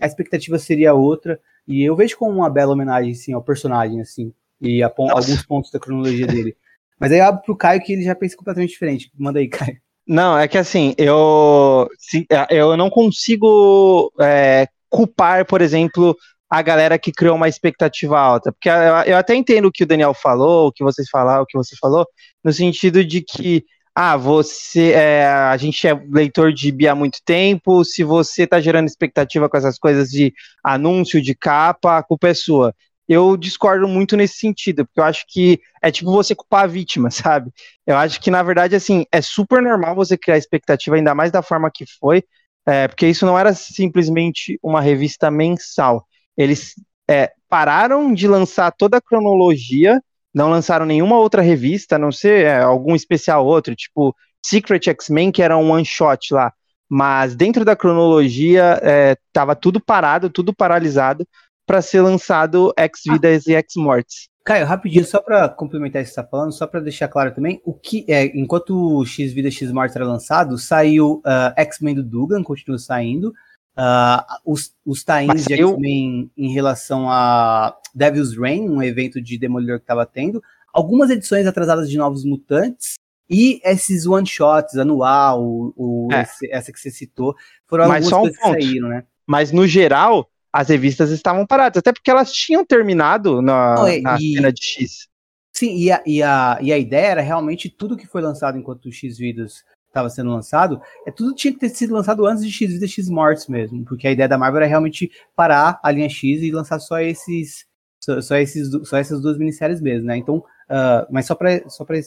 [0.00, 1.38] a expectativa seria outra.
[1.68, 4.32] E eu vejo como uma bela homenagem, assim, ao personagem, assim
[4.64, 6.56] e alguns pontos da cronologia dele.
[6.98, 9.10] Mas aí eu abro pro Caio que ele já pensa completamente diferente.
[9.16, 9.76] Manda aí, Caio.
[10.06, 11.88] Não, é que assim, eu,
[12.30, 16.16] é, eu não consigo é, culpar, por exemplo,
[16.48, 18.52] a galera que criou uma expectativa alta.
[18.52, 21.46] Porque eu, eu até entendo o que o Daniel falou, o que vocês falaram, o
[21.46, 22.06] que você falou,
[22.42, 27.20] no sentido de que ah, você é, a gente é leitor de BIA há muito
[27.24, 32.28] tempo, se você tá gerando expectativa com essas coisas de anúncio, de capa, a culpa
[32.28, 32.74] é sua
[33.08, 37.10] eu discordo muito nesse sentido, porque eu acho que é tipo você culpar a vítima,
[37.12, 37.50] sabe?
[37.86, 41.42] Eu acho que, na verdade, assim, é super normal você criar expectativa, ainda mais da
[41.42, 42.24] forma que foi,
[42.66, 46.06] é, porque isso não era simplesmente uma revista mensal.
[46.36, 46.74] Eles
[47.08, 50.00] é, pararam de lançar toda a cronologia,
[50.32, 54.14] não lançaram nenhuma outra revista, a não ser é, algum especial outro, tipo
[54.44, 56.52] Secret X-Men, que era um one-shot lá.
[56.88, 58.80] Mas dentro da cronologia,
[59.28, 61.26] estava tudo parado, tudo paralisado,
[61.66, 63.00] para ser lançado Ex.
[63.06, 63.50] Vidas ah.
[63.50, 64.28] e Ex Mortes.
[64.44, 67.62] Caio, rapidinho, só para complementar isso que você tá falando, só para deixar claro também,
[67.64, 72.02] o que é, enquanto o X Vida X Mortes era lançado, saiu uh, X-Men do
[72.02, 78.82] Dugan, continua saindo, uh, os, os tains de X-Men em relação a Devil's Reign, um
[78.82, 80.42] evento de Demolidor que estava tendo,
[80.74, 82.96] algumas edições atrasadas de Novos Mutantes,
[83.30, 86.20] e esses one-shots anual, o, o é.
[86.20, 87.34] esse, essa que você citou,
[87.66, 89.04] foram Mas algumas um que saíram, né?
[89.26, 94.34] Mas no geral, as revistas estavam paradas, até porque elas tinham terminado na, na e,
[94.34, 95.08] cena de X.
[95.52, 98.86] Sim, e a, e, a, e a ideia era realmente tudo que foi lançado enquanto
[98.86, 102.52] o X Vidas estava sendo lançado, é tudo tinha que ter sido lançado antes de
[102.52, 106.08] X Vidas X Mortes mesmo, porque a ideia da Marvel era realmente parar a linha
[106.08, 107.66] X e lançar só esses
[108.00, 110.16] só, só esses só essas duas minisséries mesmo, né?
[110.16, 111.98] Então, uh, mas só para só para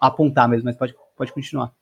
[0.00, 1.72] apontar mesmo, mas pode pode continuar.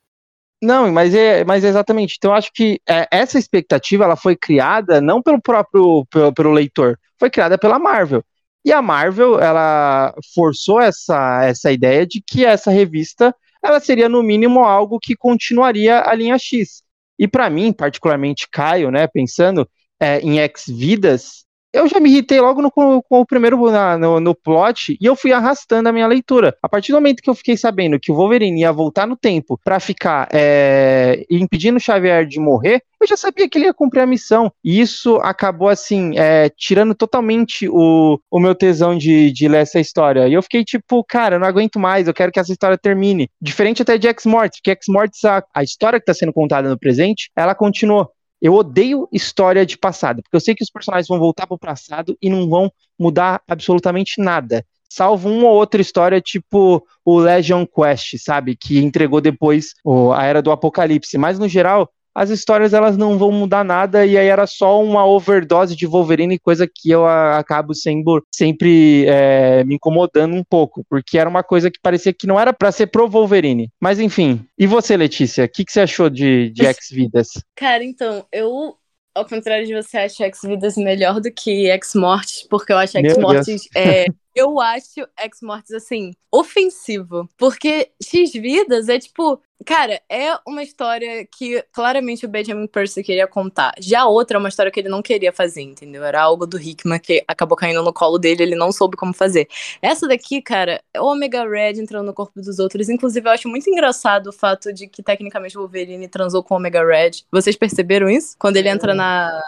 [0.63, 2.15] Não, mas é, mas é exatamente.
[2.17, 6.97] Então, acho que é, essa expectativa ela foi criada não pelo próprio pelo, pelo, leitor,
[7.19, 8.23] foi criada pela Marvel.
[8.63, 14.23] E a Marvel ela forçou essa, essa ideia de que essa revista ela seria no
[14.23, 16.81] mínimo algo que continuaria a linha X.
[17.19, 22.39] E para mim, particularmente Caio, né, pensando é, em X Vidas, eu já me irritei
[22.39, 26.05] logo no, com, o primeiro na, no, no, plot e eu fui arrastando a minha
[26.05, 26.55] leitura.
[26.61, 29.59] A partir do momento que eu fiquei sabendo que o Wolverine ia voltar no tempo
[29.63, 34.01] para ficar é, impedindo o Xavier de morrer, eu já sabia que ele ia cumprir
[34.01, 34.51] a missão.
[34.63, 39.79] E isso acabou, assim, é, tirando totalmente o, o meu tesão de, de ler essa
[39.79, 40.27] história.
[40.27, 43.29] E eu fiquei tipo, cara, eu não aguento mais, eu quero que essa história termine.
[43.41, 47.29] Diferente até de X-Mortis, porque X-Mortis, a, a história que está sendo contada no presente,
[47.35, 48.09] ela continuou.
[48.43, 51.57] Eu odeio história de passado, porque eu sei que os personagens vão voltar para o
[51.57, 54.65] passado e não vão mudar absolutamente nada.
[54.89, 58.57] Salvo uma ou outra história, tipo o Legion Quest, sabe?
[58.57, 59.73] Que entregou depois
[60.13, 61.17] a Era do Apocalipse.
[61.17, 65.05] Mas, no geral, as histórias elas não vão mudar nada e aí era só uma
[65.05, 70.85] overdose de Wolverine, coisa que eu a, acabo sendo sempre é, me incomodando um pouco,
[70.89, 73.69] porque era uma coisa que parecia que não era para ser pro Wolverine.
[73.81, 77.29] Mas enfim, e você, Letícia, o que, que você achou de, de X-Vidas?
[77.55, 78.75] Cara, então, eu
[79.15, 83.63] ao contrário de você, acho X-Vidas melhor do que X-Mortes, porque eu acho X-Mortes.
[83.75, 87.29] É, eu acho X-Mortes, assim, ofensivo.
[87.37, 89.41] Porque X-Vidas é tipo.
[89.65, 93.73] Cara, é uma história que claramente o Benjamin Percy queria contar.
[93.79, 96.03] Já a outra é uma história que ele não queria fazer, entendeu?
[96.03, 99.47] Era algo do Hickman que acabou caindo no colo dele, ele não soube como fazer.
[99.81, 102.89] Essa daqui, cara, é o Omega Red entrando no corpo dos outros.
[102.89, 106.57] Inclusive, eu acho muito engraçado o fato de que, tecnicamente, o Wolverine transou com o
[106.57, 107.23] Omega Red.
[107.31, 108.35] Vocês perceberam isso?
[108.37, 109.39] Quando ele entra na,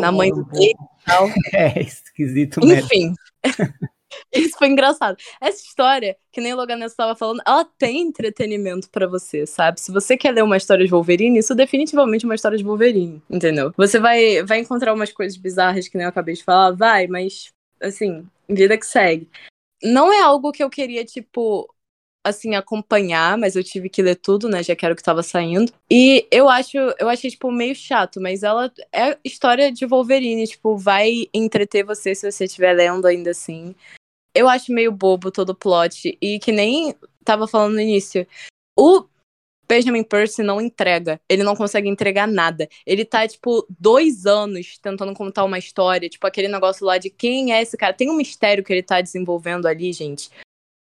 [0.00, 1.28] na mãe do e tal.
[1.52, 2.86] É esquisito mesmo.
[2.86, 3.14] Enfim.
[4.32, 5.16] Isso foi engraçado.
[5.40, 9.80] Essa história, que nem o Logan estava falando, ela tem entretenimento para você, sabe?
[9.80, 13.22] Se você quer ler uma história de Wolverine, isso definitivamente é uma história de Wolverine,
[13.28, 13.72] entendeu?
[13.76, 17.52] Você vai, vai encontrar umas coisas bizarras que nem eu acabei de falar, vai, mas,
[17.80, 19.28] assim, vida que segue.
[19.82, 21.68] Não é algo que eu queria, tipo,
[22.24, 24.62] assim, acompanhar, mas eu tive que ler tudo, né?
[24.62, 25.72] Já que era o que tava saindo.
[25.90, 30.76] E eu acho, eu achei, tipo, meio chato, mas ela é história de Wolverine, tipo,
[30.76, 33.74] vai entreter você se você estiver lendo ainda assim
[34.34, 36.16] eu acho meio bobo todo o plot.
[36.20, 38.26] E que nem tava falando no início.
[38.76, 39.04] O
[39.68, 41.20] Benjamin Percy não entrega.
[41.28, 42.68] Ele não consegue entregar nada.
[42.86, 46.08] Ele tá, tipo, dois anos tentando contar uma história.
[46.08, 47.92] Tipo, aquele negócio lá de quem é esse cara.
[47.92, 50.30] Tem um mistério que ele tá desenvolvendo ali, gente.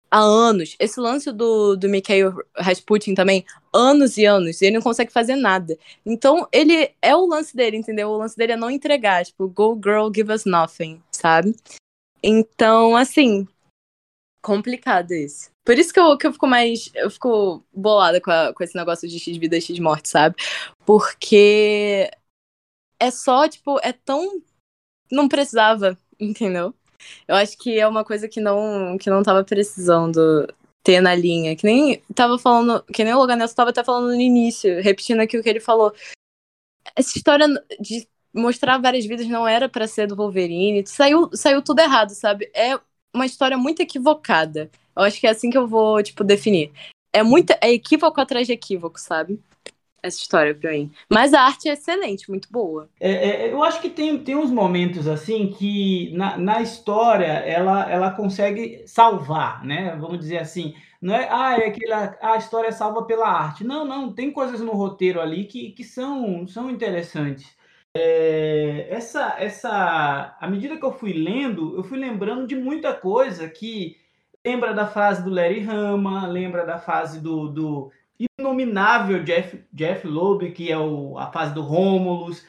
[0.09, 0.75] Há anos.
[0.79, 4.61] Esse lance do, do Mikhail Rasputin também, anos e anos.
[4.61, 5.77] E ele não consegue fazer nada.
[6.05, 8.09] Então, ele é o lance dele, entendeu?
[8.09, 9.25] O lance dele é não entregar.
[9.25, 11.53] Tipo, go girl, give us nothing, sabe?
[12.29, 13.47] Então, assim,
[14.41, 15.49] complicado isso.
[15.63, 16.91] Por isso que eu, que eu fico mais.
[16.93, 20.35] Eu fico bolada com, a, com esse negócio de X vida, X morte, sabe?
[20.85, 22.11] Porque
[22.99, 24.41] é só, tipo, é tão.
[25.09, 26.73] Não precisava, entendeu?
[27.25, 31.55] Eu acho que é uma coisa que não, que não tava precisando ter na linha.
[31.55, 32.83] Que nem tava falando.
[32.91, 35.61] Que nem o Logan Nelson tava até falando no início, repetindo aqui o que ele
[35.61, 35.93] falou.
[36.93, 37.47] Essa história
[37.79, 38.05] de
[38.37, 40.85] mostrar várias vidas não era para ser do Wolverine.
[40.85, 42.49] Saiu, saiu tudo errado, sabe?
[42.53, 42.79] É
[43.13, 44.69] uma história muito equivocada.
[44.95, 46.71] Eu acho que é assim que eu vou, tipo, definir.
[47.13, 49.39] É muito, é equívoco atrás de equívoco, sabe?
[50.01, 50.91] Essa história pra mim.
[51.11, 52.89] Mas a arte é excelente, muito boa.
[52.99, 57.89] É, é, eu acho que tem, tem uns momentos assim que na, na história ela,
[57.91, 59.97] ela consegue salvar, né?
[59.99, 60.75] Vamos dizer assim.
[61.01, 63.63] Não é, ah, é aquela, a história é salva pela arte.
[63.63, 67.56] Não, não, tem coisas no roteiro ali que, que são, são interessantes.
[67.99, 73.49] É, essa, essa, à medida que eu fui lendo, eu fui lembrando de muita coisa
[73.49, 73.97] que
[74.45, 77.91] lembra da fase do Larry Hama, lembra da fase do, do
[78.39, 82.45] inominável Jeff, Jeff Loeb, que é o, a fase do Romulus.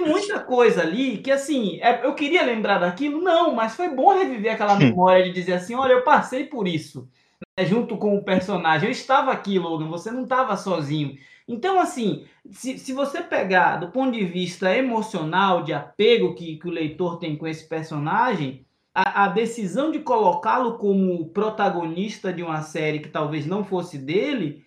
[0.00, 4.54] Muita coisa ali que, assim, é, eu queria lembrar daquilo, não, mas foi bom reviver
[4.54, 7.10] aquela memória de dizer assim: olha, eu passei por isso,
[7.58, 8.88] né, junto com o personagem.
[8.88, 11.18] Eu estava aqui, Logan, você não estava sozinho.
[11.48, 16.68] Então, assim, se, se você pegar do ponto de vista emocional, de apego que, que
[16.68, 22.60] o leitor tem com esse personagem, a, a decisão de colocá-lo como protagonista de uma
[22.60, 24.66] série que talvez não fosse dele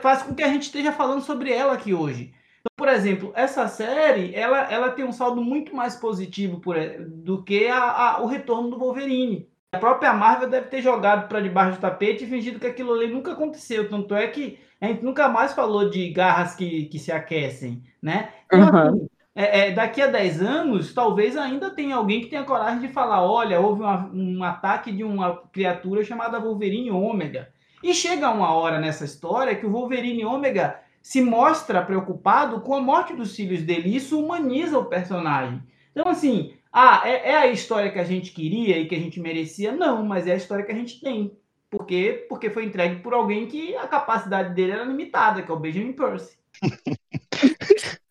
[0.00, 2.32] faz com que a gente esteja falando sobre ela aqui hoje.
[2.60, 7.42] Então, por exemplo, essa série ela, ela tem um saldo muito mais positivo por, do
[7.42, 9.48] que a, a, o retorno do Wolverine.
[9.74, 13.08] A própria Marvel deve ter jogado para debaixo do tapete e fingido que aquilo ali
[13.08, 13.88] nunca aconteceu.
[13.88, 18.30] Tanto é que a gente nunca mais falou de garras que, que se aquecem, né?
[18.46, 18.88] Então, uhum.
[18.88, 22.88] assim, é, é, daqui a 10 anos, talvez ainda tenha alguém que tenha coragem de
[22.92, 27.48] falar: olha, houve uma, um ataque de uma criatura chamada Wolverine Ômega.
[27.82, 32.80] E chega uma hora nessa história que o Wolverine Ômega se mostra preocupado com a
[32.80, 33.94] morte dos filhos dele.
[33.94, 35.62] Isso humaniza o personagem.
[35.90, 39.20] Então, assim, ah, é, é, a história que a gente queria e que a gente
[39.20, 39.72] merecia?
[39.72, 41.36] Não, mas é a história que a gente tem.
[41.72, 42.26] Por quê?
[42.28, 45.94] Porque foi entregue por alguém que a capacidade dele era limitada, que é o Benjamin
[45.94, 46.36] Percy.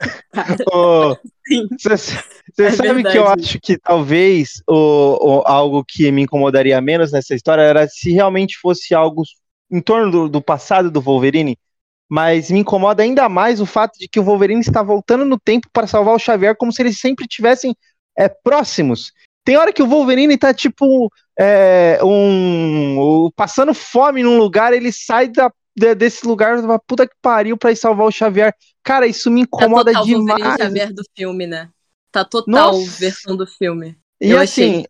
[0.52, 1.15] Você oh,
[2.58, 3.12] é sabe verdade.
[3.12, 4.74] que eu acho que talvez o,
[5.21, 9.21] o, algo que me incomodaria menos nessa história era se realmente fosse algo
[9.69, 11.56] em torno do, do passado do Wolverine,
[12.10, 15.67] mas me incomoda ainda mais o fato de que o Wolverine está voltando no tempo
[15.71, 17.76] para salvar o Xavier como se eles sempre tivessem
[18.17, 19.12] é, próximos.
[19.43, 21.12] Tem hora que o Wolverine tá tipo
[21.43, 27.58] é, um, passando fome num lugar, ele sai da, de, desse lugar, puta que pariu,
[27.58, 28.54] pra ir salvar o Xavier.
[28.84, 30.39] Cara, isso me incomoda tá total demais.
[30.39, 31.69] Wolverine Xavier do filme, né?
[32.12, 32.99] Tá total Nossa.
[32.99, 33.97] versão do filme.
[34.21, 34.86] E eu assim, achei...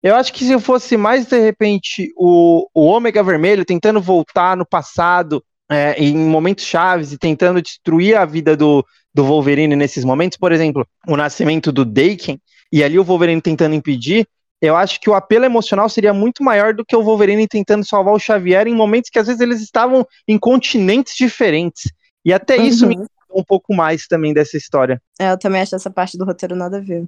[0.00, 4.64] eu acho que se fosse mais de repente o, o Ômega Vermelho tentando voltar no
[4.64, 10.38] passado é, em momentos chaves e tentando destruir a vida do, do Wolverine nesses momentos,
[10.38, 12.40] por exemplo, o nascimento do Daken,
[12.70, 14.28] e ali o Wolverine tentando impedir,
[14.60, 18.14] eu acho que o apelo emocional seria muito maior do que o Wolverine tentando salvar
[18.14, 21.92] o Xavier em momentos que às vezes eles estavam em continentes diferentes.
[22.24, 22.64] E até uhum.
[22.64, 22.96] isso me
[23.36, 25.00] um pouco mais também dessa história.
[25.20, 27.06] É, eu também acho essa parte do roteiro nada a ver.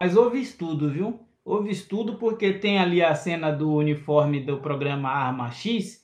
[0.00, 1.18] Mas houve estudo, viu?
[1.44, 6.02] Houve estudo porque tem ali a cena do uniforme do programa Arma X,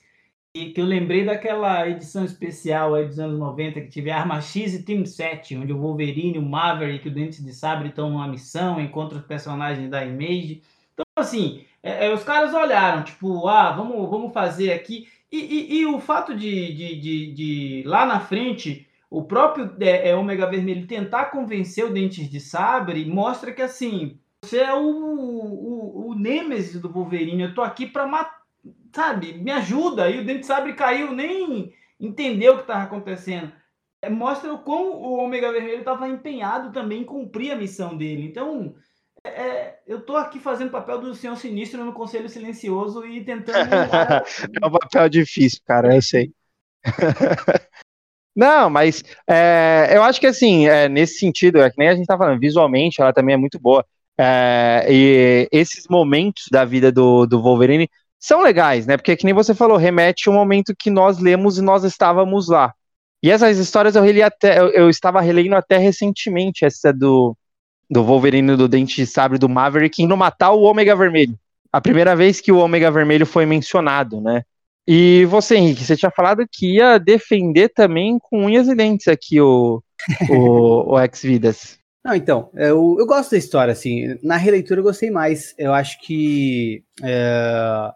[0.52, 4.82] que eu lembrei daquela edição especial aí dos anos 90 que tive Arma X e
[4.82, 8.78] Team 7, onde o Wolverine, o Maverick e o Dente de Sabre estão numa missão,
[8.78, 10.62] encontram os personagens da Image.
[10.92, 15.08] Então, assim, é, é, os caras olharam, tipo, ah, vamos, vamos fazer aqui.
[15.30, 20.10] E, e, e o fato de, de, de, de, lá na frente o próprio é,
[20.10, 26.08] é, Vermelho tentar convencer o Dentes de Sabre mostra que assim você é o, o,
[26.08, 27.42] o Nêmesis do Wolverine.
[27.42, 28.41] Eu tô aqui para matar,
[28.92, 29.34] sabe?
[29.34, 30.10] Me ajuda.
[30.10, 33.52] E o Dente de Sabre caiu, nem entendeu o que estava acontecendo.
[34.02, 38.24] É, mostra o quão o Ômega Vermelho estava empenhado também em cumprir a missão dele.
[38.24, 38.74] Então,
[39.24, 43.24] é, é eu tô aqui fazendo o papel do Senhor Sinistro no Conselho Silencioso e
[43.24, 43.70] tentando.
[44.62, 46.32] é um papel difícil, cara, eu sei.
[48.34, 52.06] Não, mas é, eu acho que assim, é, nesse sentido, é que nem a gente
[52.06, 53.84] tá falando, visualmente ela também é muito boa.
[54.18, 57.88] É, e esses momentos da vida do, do Wolverine
[58.22, 58.96] são legais, né?
[58.96, 62.72] Porque que nem você falou, remete ao momento que nós lemos e nós estávamos lá.
[63.20, 67.36] E essas histórias eu reli até, eu, eu estava relendo até recentemente, essa do,
[67.90, 71.36] do Wolverine do Dente de Sabre do Maverick indo matar o Ômega Vermelho.
[71.72, 74.44] A primeira vez que o Ômega Vermelho foi mencionado, né?
[74.86, 79.40] E você, Henrique, você tinha falado que ia defender também com unhas e dentes aqui
[79.40, 79.82] o,
[80.30, 81.76] o, o Ex-Vidas.
[82.04, 84.16] Não, então, eu, eu gosto da história, assim.
[84.22, 85.54] Na releitura eu gostei mais.
[85.58, 86.84] Eu acho que.
[87.02, 87.90] É,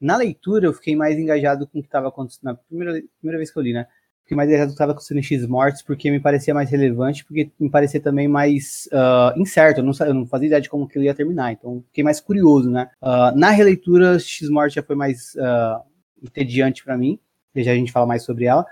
[0.00, 2.44] na leitura eu fiquei mais engajado com o que estava acontecendo.
[2.44, 3.86] Na primeira, primeira vez que eu li, né?
[4.22, 7.24] Fiquei mais engajado com o que estava acontecendo em X-Mortes, porque me parecia mais relevante,
[7.24, 9.80] porque me parecia também mais uh, incerto.
[9.80, 12.20] Eu não, eu não fazia ideia de como que ele ia terminar, então fiquei mais
[12.20, 12.88] curioso, né?
[13.02, 15.34] Uh, na releitura, X-Morte já foi mais.
[15.34, 15.90] Uh,
[16.22, 17.18] entediante para mim,
[17.56, 18.64] já a gente fala mais sobre ela,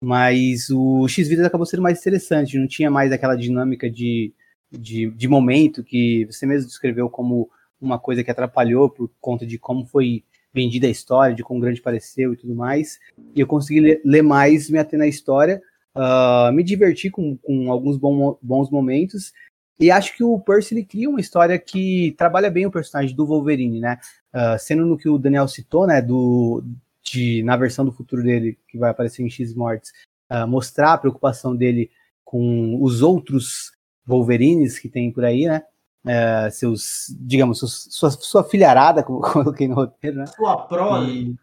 [0.00, 4.32] mas o X-Vidas acabou sendo mais interessante, não tinha mais aquela dinâmica de,
[4.70, 7.48] de, de, momento que você mesmo descreveu como
[7.80, 10.24] uma coisa que atrapalhou por conta de como foi
[10.56, 12.98] vendida a história, de como grande pareceu e tudo mais,
[13.34, 15.60] e eu consegui ler, ler mais, me ater na história,
[15.94, 19.34] uh, me diverti com, com alguns bom, bons momentos,
[19.78, 23.26] e acho que o Percy ele cria uma história que trabalha bem o personagem do
[23.26, 23.98] Wolverine, né?
[24.32, 26.00] Uh, sendo no que o Daniel citou, né?
[26.00, 26.64] Do,
[27.02, 29.92] de, na versão do futuro dele, que vai aparecer em X Mortes,
[30.32, 31.90] uh, mostrar a preocupação dele
[32.24, 33.72] com os outros
[34.06, 35.62] Wolverines que tem por aí, né?
[36.06, 40.26] Uh, seus, digamos, seus, sua, sua filharada, como coloquei no roteiro, né?
[40.26, 41.34] Sua prole.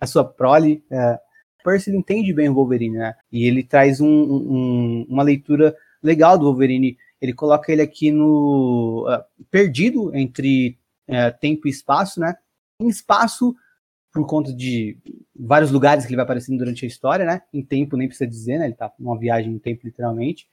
[0.00, 0.84] A sua prole.
[0.90, 1.18] Uh,
[1.62, 3.14] Percy ele entende bem o Wolverine, né?
[3.30, 6.96] E ele traz um, um, uma leitura legal do Wolverine.
[7.20, 10.76] Ele coloca ele aqui no uh, perdido entre
[11.08, 12.34] uh, tempo e espaço, né?
[12.80, 13.54] Em espaço
[14.12, 14.98] por conta de
[15.34, 17.42] vários lugares que ele vai aparecendo durante a história, né?
[17.52, 18.66] Em tempo, nem precisa dizer, né?
[18.66, 20.46] Ele tá numa viagem em tempo, literalmente.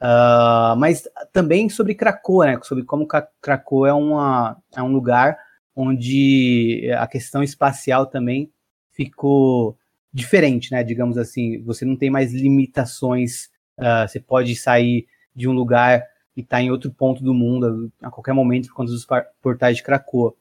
[0.00, 2.58] Uh, mas também sobre Krakoa, né?
[2.62, 3.06] Sobre como
[3.40, 5.38] Krakoa é, uma, é um lugar
[5.74, 8.50] onde a questão espacial também
[8.90, 9.76] ficou
[10.12, 10.82] diferente, né?
[10.82, 13.50] Digamos assim, você não tem mais limitações.
[13.78, 16.02] Uh, você pode sair de um lugar
[16.36, 19.06] e estar tá em outro ponto do mundo a qualquer momento por conta dos
[19.42, 20.34] portais de Krakoa.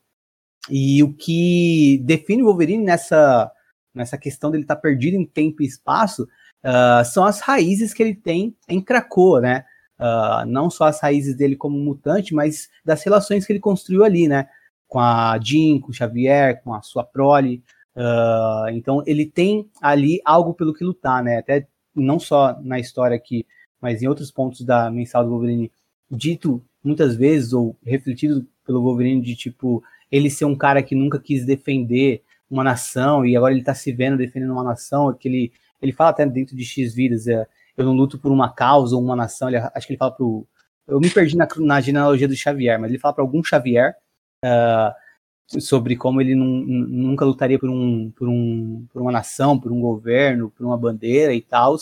[0.69, 3.51] E o que define o Wolverine nessa,
[3.93, 6.27] nessa questão dele estar tá perdido em tempo e espaço
[6.65, 9.65] uh, são as raízes que ele tem em Krakoa, né?
[9.97, 14.27] Uh, não só as raízes dele como mutante, mas das relações que ele construiu ali,
[14.27, 14.49] né?
[14.87, 17.63] Com a Jean, com o Xavier, com a sua prole.
[17.95, 21.37] Uh, então ele tem ali algo pelo que lutar, né?
[21.37, 23.45] Até não só na história aqui,
[23.79, 25.71] mas em outros pontos da mensal do Wolverine,
[26.11, 31.19] dito muitas vezes ou refletido pelo Wolverine de tipo ele ser um cara que nunca
[31.19, 35.51] quis defender uma nação e agora ele tá se vendo defendendo uma nação, que ele,
[35.81, 37.45] ele fala até dentro de X vidas, é,
[37.77, 40.47] eu não luto por uma causa ou uma nação, ele, acho que ele fala pro,
[40.87, 43.95] eu me perdi na, na genealogia do Xavier, mas ele fala para algum Xavier
[44.43, 49.79] uh, sobre como ele nunca lutaria por, um, por, um, por uma nação, por um
[49.79, 51.75] governo, por uma bandeira e tal,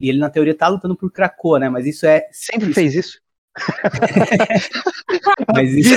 [0.00, 2.28] e ele na teoria tá lutando por Krakoa, né, mas isso é...
[2.32, 3.20] Sempre fez isso?
[5.52, 5.94] Mas isso...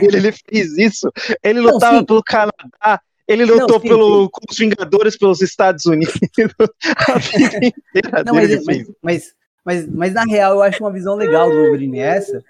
[0.00, 1.10] ele fez isso.
[1.42, 4.28] Ele lutava não, pelo Canadá, ele lutou não, sim, pelo, sim.
[4.32, 6.14] com os Vingadores pelos Estados Unidos.
[8.26, 12.00] não, mas, mas, mas, mas, mas, na real, eu acho uma visão legal do Wolverine
[12.00, 12.42] essa,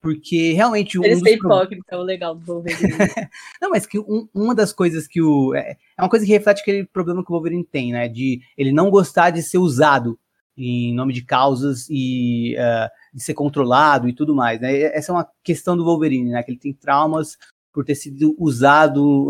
[0.00, 2.92] porque realmente um Ele ser hipócrita, é o legal do Wolverine.
[3.60, 5.54] Não, mas que um- uma das coisas que o.
[5.56, 8.08] É é uma coisa que reflete aquele problema que o Wolverine tem, né?
[8.08, 10.16] De ele não gostar de ser usado
[10.56, 14.80] em nome de causas e eh, de ser controlado e tudo mais, né?
[14.82, 16.42] Essa é uma questão do Wolverine, né?
[16.44, 17.36] Que ele tem traumas
[17.72, 19.28] por ter sido usado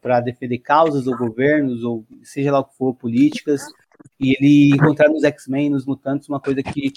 [0.00, 3.62] para defender causas ou governos, ou seja lá o que for, políticas.
[4.18, 6.92] E ele encontrar nos X-Men, nos mutantes, uma coisa que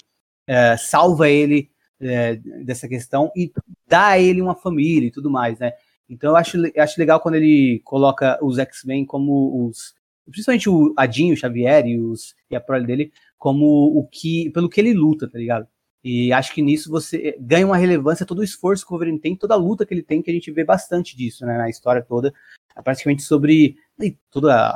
[0.46, 1.68] eh, salva ele
[2.00, 3.52] eh, dessa questão e
[3.88, 5.72] dá a ele uma família e tudo mais, né?
[6.08, 9.94] Então eu acho, eu acho legal quando ele coloca os X-Men como os.
[10.30, 14.50] Principalmente o Adinho, o Xavier e, os, e a prole dele, como o que.
[14.50, 15.66] pelo que ele luta, tá ligado?
[16.08, 19.34] E acho que nisso você ganha uma relevância todo o esforço que o Wolverine tem,
[19.34, 22.00] toda a luta que ele tem, que a gente vê bastante disso, né, na história
[22.00, 22.32] toda.
[22.76, 24.70] É praticamente sobre e toda a,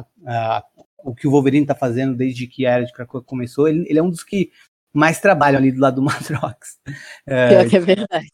[0.00, 0.64] a- a-
[1.02, 3.66] o que o Wolverine tá fazendo desde que a Era de Krakoa começou.
[3.66, 4.50] Ele, ele é um dos que
[4.92, 6.78] mais trabalham ali do lado do Matrox.
[7.26, 8.28] É, Pior que é verdade.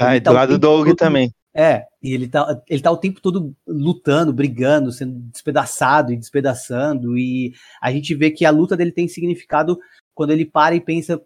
[0.00, 1.32] Ah, e Então, do lado do Doug tudo- também.
[1.54, 7.16] é, e ele tá, ele tá o tempo todo lutando, brigando, sendo despedaçado e despedaçando,
[7.16, 9.78] e a gente vê que a luta dele tem significado
[10.14, 11.20] quando ele para e pensa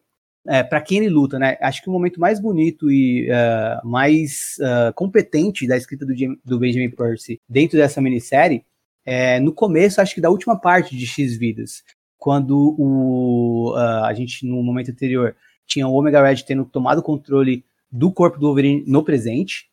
[0.49, 1.57] é, para quem ele luta, né?
[1.61, 6.59] Acho que o momento mais bonito e é, mais é, competente da escrita do, do
[6.59, 8.65] Benjamin Percy dentro dessa minissérie
[9.05, 11.85] é no começo, acho que da última parte de X Vidas,
[12.19, 17.03] quando o, ah, a gente, no momento anterior, tinha o Omega Red tendo tomado o
[17.03, 19.71] controle do corpo do Wolverine no presente,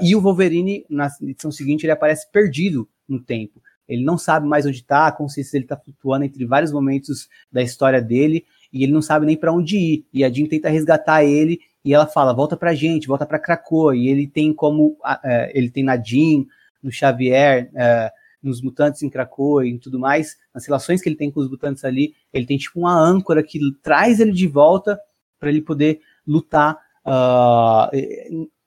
[0.00, 3.60] e o Wolverine, na edição seguinte, ele aparece perdido no tempo.
[3.90, 7.60] Ele não sabe mais onde está, a consciência dele está flutuando entre vários momentos da
[7.60, 10.06] história dele, e ele não sabe nem para onde ir.
[10.12, 13.96] E a Jean tenta resgatar ele, e ela fala: volta pra gente, volta pra Krakoa.
[13.96, 14.96] E ele tem como.
[15.24, 16.44] eh, ele tem na Jean,
[16.82, 18.10] no Xavier, eh,
[18.42, 21.84] nos mutantes em Krakoa e tudo mais, nas relações que ele tem com os mutantes
[21.84, 24.98] ali, ele tem tipo uma âncora que traz ele de volta
[25.38, 27.90] para ele poder lutar ah,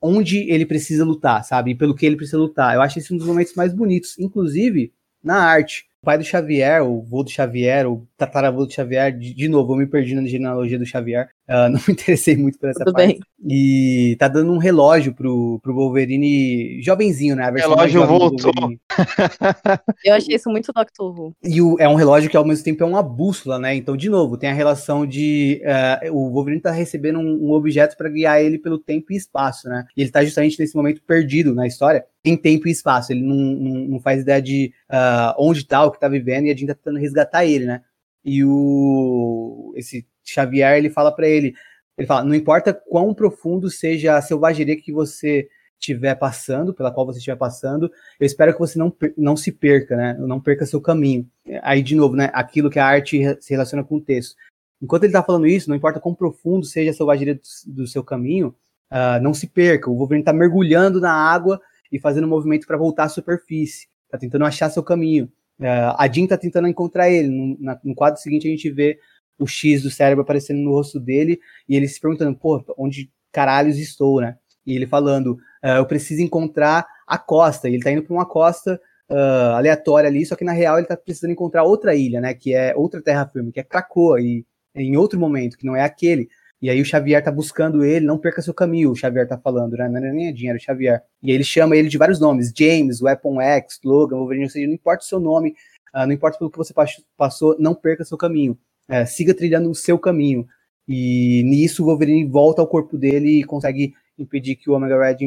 [0.02, 1.72] onde ele precisa lutar, sabe?
[1.72, 2.76] E pelo que ele precisa lutar.
[2.76, 4.92] Eu acho esse um dos momentos mais bonitos, inclusive
[5.24, 5.88] na arte.
[6.02, 9.74] O pai do Xavier, o vô do Xavier, o tataravô do Xavier, de, de novo,
[9.74, 12.94] eu me perdi na genealogia do Xavier, ah, não me interessei muito por essa Tudo
[12.94, 13.08] parte.
[13.08, 13.20] bem.
[13.46, 17.44] E tá dando um relógio pro, pro Wolverine jovenzinho, né?
[17.44, 18.52] A versão Relógio voltou.
[20.04, 21.36] Eu achei isso muito Doctor Who.
[21.44, 23.76] E o- é um relógio que ao mesmo tempo é uma bússola, né?
[23.76, 27.98] Então, de novo, tem a relação de eh, o Wolverine tá recebendo um, um objeto
[27.98, 29.86] para guiar ele pelo tempo e espaço, né?
[29.96, 33.12] E ele tá justamente nesse momento perdido na história, em tempo e espaço.
[33.12, 36.52] Ele não, não, não faz ideia de ah, onde tá, o que tá vivendo, e
[36.52, 37.82] a Jean tá tentando resgatar ele, né?
[38.24, 41.54] E o esse Xavier, ele fala para ele,
[41.98, 45.50] ele fala, não importa quão profundo seja a selvageria que você
[45.80, 49.98] estiver passando, pela qual você estiver passando, eu espero que você não, não se perca,
[49.98, 50.16] né?
[50.18, 51.30] Não perca seu caminho.
[51.62, 52.30] Aí, de novo, né?
[52.34, 54.36] Aquilo que a arte se relaciona com o texto.
[54.82, 58.04] Enquanto ele tá falando isso, não importa quão profundo seja a selvageria do, do seu
[58.04, 58.56] caminho,
[58.90, 59.90] ah, não se perca.
[59.90, 61.62] O Wolverine tá mergulhando na água
[61.92, 63.88] e fazendo movimento para voltar à superfície.
[64.10, 65.32] Tá tentando achar seu caminho.
[65.62, 67.28] Ah, a Jean tá tentando encontrar ele.
[67.30, 68.98] No, na- no quadro seguinte, a gente vê
[69.40, 73.78] o X do cérebro aparecendo no rosto dele e ele se perguntando, pô, onde caralhos
[73.78, 74.38] estou, né?
[74.66, 77.70] E ele falando, ah, eu preciso encontrar a costa.
[77.70, 78.80] E ele tá indo para uma costa
[79.10, 82.34] ah, aleatória ali, só que na real ele tá precisando encontrar outra ilha, né?
[82.34, 84.46] Que é outra terra firme, que é Krakoa, e
[84.76, 86.30] em outro momento, que não é aquele.
[86.64, 89.76] E aí o Xavier tá buscando ele, não perca seu caminho, o Xavier tá falando,
[89.76, 89.90] né?
[89.90, 91.04] Não era nem era o Xavier.
[91.22, 94.66] E aí ele chama ele de vários nomes, James, Weapon X, Logan, Wolverine, ou seja,
[94.66, 95.58] não importa o seu nome,
[95.92, 98.58] ah, não importa pelo que você pas- passou, não perca seu caminho.
[98.88, 100.48] É, siga trilhando o seu caminho.
[100.88, 105.18] E nisso o Wolverine volta ao corpo dele e consegue impedir que o Omega Red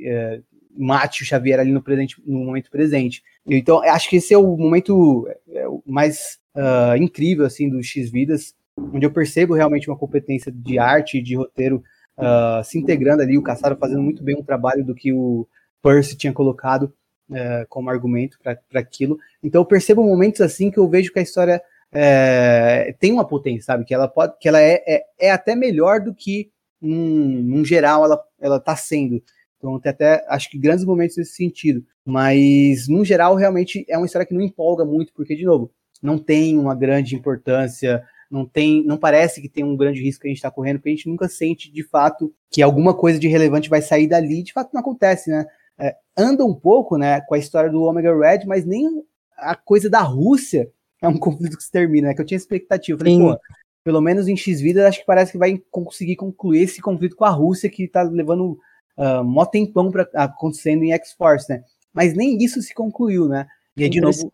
[0.00, 0.40] é,
[0.74, 3.22] mate o Xavier ali no, presente, no momento presente.
[3.46, 8.54] Então, acho que esse é o momento é, mais ah, incrível assim do X Vidas,
[8.92, 11.82] onde eu percebo realmente uma competência de arte de roteiro
[12.18, 15.46] ah, se integrando ali, o Caçaro fazendo muito bem um trabalho do que o
[15.80, 16.92] Percy tinha colocado
[17.32, 19.18] eh, como argumento para aquilo.
[19.42, 21.62] Então eu percebo momentos assim que eu vejo que a história
[21.92, 23.84] eh, tem uma potência, sabe?
[23.84, 26.50] Que ela pode, que ela é, é, é até melhor do que
[26.80, 29.22] num, num geral ela, ela tá sendo.
[29.56, 31.84] Então tem até acho que grandes momentos nesse sentido.
[32.04, 35.70] Mas, no geral, realmente é uma história que não empolga muito, porque, de novo,
[36.02, 40.28] não tem uma grande importância, não tem, não parece que tem um grande risco que
[40.28, 43.28] a gente está correndo, porque a gente nunca sente de fato que alguma coisa de
[43.28, 45.46] relevante vai sair dali, de fato não acontece, né?
[45.78, 49.02] É, anda um pouco, né, com a história do Omega Red, mas nem
[49.36, 50.70] a coisa da Rússia
[51.00, 52.14] é um conflito que se termina, né?
[52.14, 52.98] Que eu tinha expectativa.
[52.98, 53.20] Falei, Sim.
[53.20, 53.38] pô,
[53.84, 57.24] pelo menos em X vidas, acho que parece que vai conseguir concluir esse conflito com
[57.24, 58.58] a Rússia que tá levando
[58.98, 61.62] uh, mó tempão pra, acontecendo em X-Force, né?
[61.92, 63.46] Mas nem isso se concluiu, né?
[63.76, 64.30] E aí, de novo,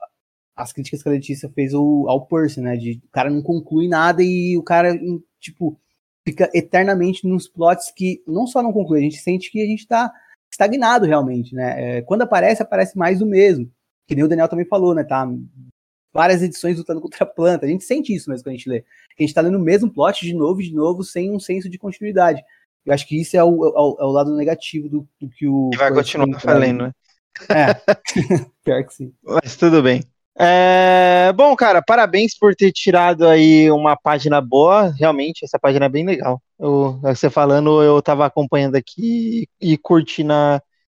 [0.56, 2.76] as críticas que a Letícia fez ao, ao Percy, né?
[2.76, 4.96] De o cara não conclui nada e o cara,
[5.40, 5.78] tipo,
[6.26, 9.86] fica eternamente nos plots que não só não conclui, a gente sente que a gente
[9.86, 10.12] tá
[10.50, 11.98] estagnado realmente, né?
[11.98, 13.70] É, quando aparece, aparece mais do mesmo.
[14.06, 15.02] Que nem o Daniel também falou, né?
[15.02, 15.26] Tá
[16.12, 17.66] várias edições lutando contra a planta.
[17.66, 18.84] A gente sente isso mesmo quando a gente lê.
[19.18, 21.68] A gente tá lendo o mesmo plot de novo e de novo, sem um senso
[21.68, 22.42] de continuidade.
[22.86, 25.48] Eu acho que isso é o, é o, é o lado negativo do, do, que
[25.48, 25.70] o.
[25.72, 26.92] E vai continuar falando, né?
[27.48, 27.74] É.
[28.62, 29.12] Pior que sim.
[29.24, 30.02] Mas tudo bem.
[30.36, 34.92] É, bom, cara, parabéns por ter tirado aí uma página boa.
[34.98, 36.42] Realmente, essa página é bem legal.
[36.58, 40.32] Eu, você falando, eu tava acompanhando aqui e curtindo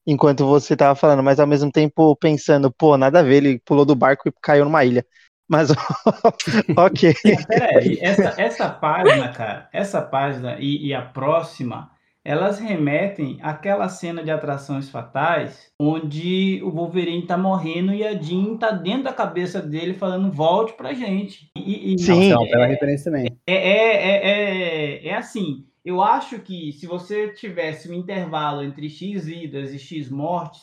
[0.07, 3.85] enquanto você tava falando, mas ao mesmo tempo pensando, pô, nada a ver, ele pulou
[3.85, 5.05] do barco e caiu numa ilha.
[5.47, 5.69] Mas,
[6.77, 7.15] ok.
[7.47, 11.91] Peraí, essa, essa página, cara, essa página e, e a próxima
[12.29, 18.55] elas remetem àquela cena de atrações fatais onde o Wolverine tá morrendo e a Jean
[18.59, 21.51] tá dentro da cabeça dele falando volte pra gente.
[21.57, 23.35] E, e Sim, não, pela referência também.
[23.47, 28.91] É, é, é, é, é assim, eu acho que se você tivesse um intervalo entre
[28.91, 30.61] X vidas e X mortes,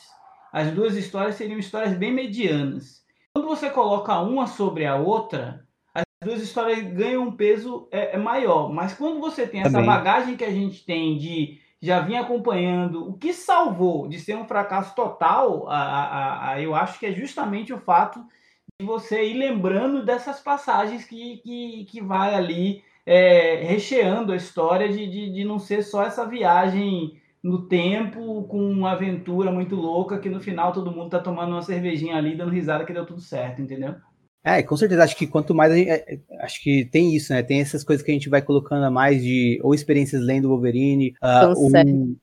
[0.52, 3.02] as duas histórias seriam histórias bem medianas.
[3.34, 5.65] Quando você coloca uma sobre a outra,
[6.22, 8.72] duas histórias ganham um peso é, é maior.
[8.72, 9.80] Mas quando você tem Também.
[9.80, 14.34] essa bagagem que a gente tem de já vinha acompanhando, o que salvou de ser
[14.34, 18.24] um fracasso total, a, a, a, eu acho que é justamente o fato
[18.80, 24.88] de você ir lembrando dessas passagens que, que, que vai ali é, recheando a história
[24.88, 30.18] de, de, de não ser só essa viagem no tempo com uma aventura muito louca
[30.18, 33.20] que no final todo mundo tá tomando uma cervejinha ali, dando risada que deu tudo
[33.20, 33.94] certo, entendeu?
[34.46, 37.42] É, com certeza, acho que quanto mais a gente, é, acho que tem isso, né?
[37.42, 41.16] Tem essas coisas que a gente vai colocando a mais de ou experiências lendo Wolverine,
[41.20, 42.16] uh, o,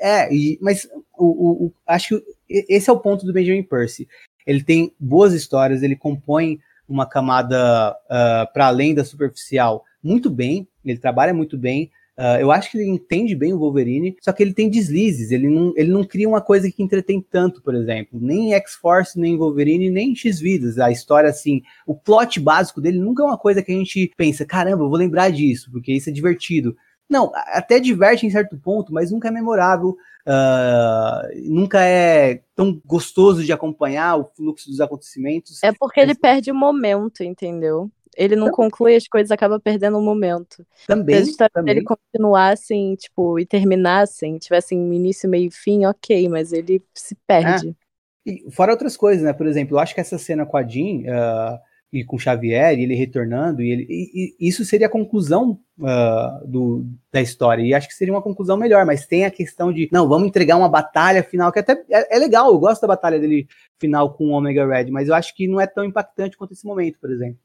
[0.00, 4.08] é, e, mas o, o, acho que esse é o ponto do Benjamin Percy.
[4.46, 6.58] Ele tem boas histórias, ele compõe
[6.88, 12.40] uma camada uh, ah, para além da superficial muito bem, ele trabalha muito bem, Uh,
[12.40, 15.74] eu acho que ele entende bem o Wolverine, só que ele tem deslizes, ele não,
[15.76, 18.18] ele não cria uma coisa que entretém tanto, por exemplo.
[18.18, 20.78] Nem X-Force, nem Wolverine, nem X-Vidas.
[20.78, 24.46] A história, assim, o plot básico dele nunca é uma coisa que a gente pensa,
[24.46, 26.74] caramba, eu vou lembrar disso, porque isso é divertido.
[27.08, 29.90] Não, até diverte em certo ponto, mas nunca é memorável,
[30.26, 35.62] uh, nunca é tão gostoso de acompanhar o fluxo dos acontecimentos.
[35.62, 37.90] É porque ele perde o momento, entendeu?
[38.16, 40.66] Ele não conclui as coisas, acaba perdendo o momento.
[40.86, 41.24] Também.
[41.24, 41.74] Se também.
[41.74, 47.68] dele continuassem, tipo, e terminassem, tivessem início, meio e fim, ok, mas ele se perde.
[47.68, 47.86] É.
[48.26, 49.32] E fora outras coisas, né?
[49.32, 51.58] Por exemplo, eu acho que essa cena com a Jean uh,
[51.92, 55.60] e com o Xavier, e ele retornando, e, ele, e, e isso seria a conclusão
[55.78, 57.62] uh, do, da história.
[57.62, 60.56] E acho que seria uma conclusão melhor, mas tem a questão de, não, vamos entregar
[60.56, 63.46] uma batalha final, que até é, é legal, eu gosto da batalha dele
[63.78, 66.66] final com o Omega Red, mas eu acho que não é tão impactante quanto esse
[66.66, 67.38] momento, por exemplo.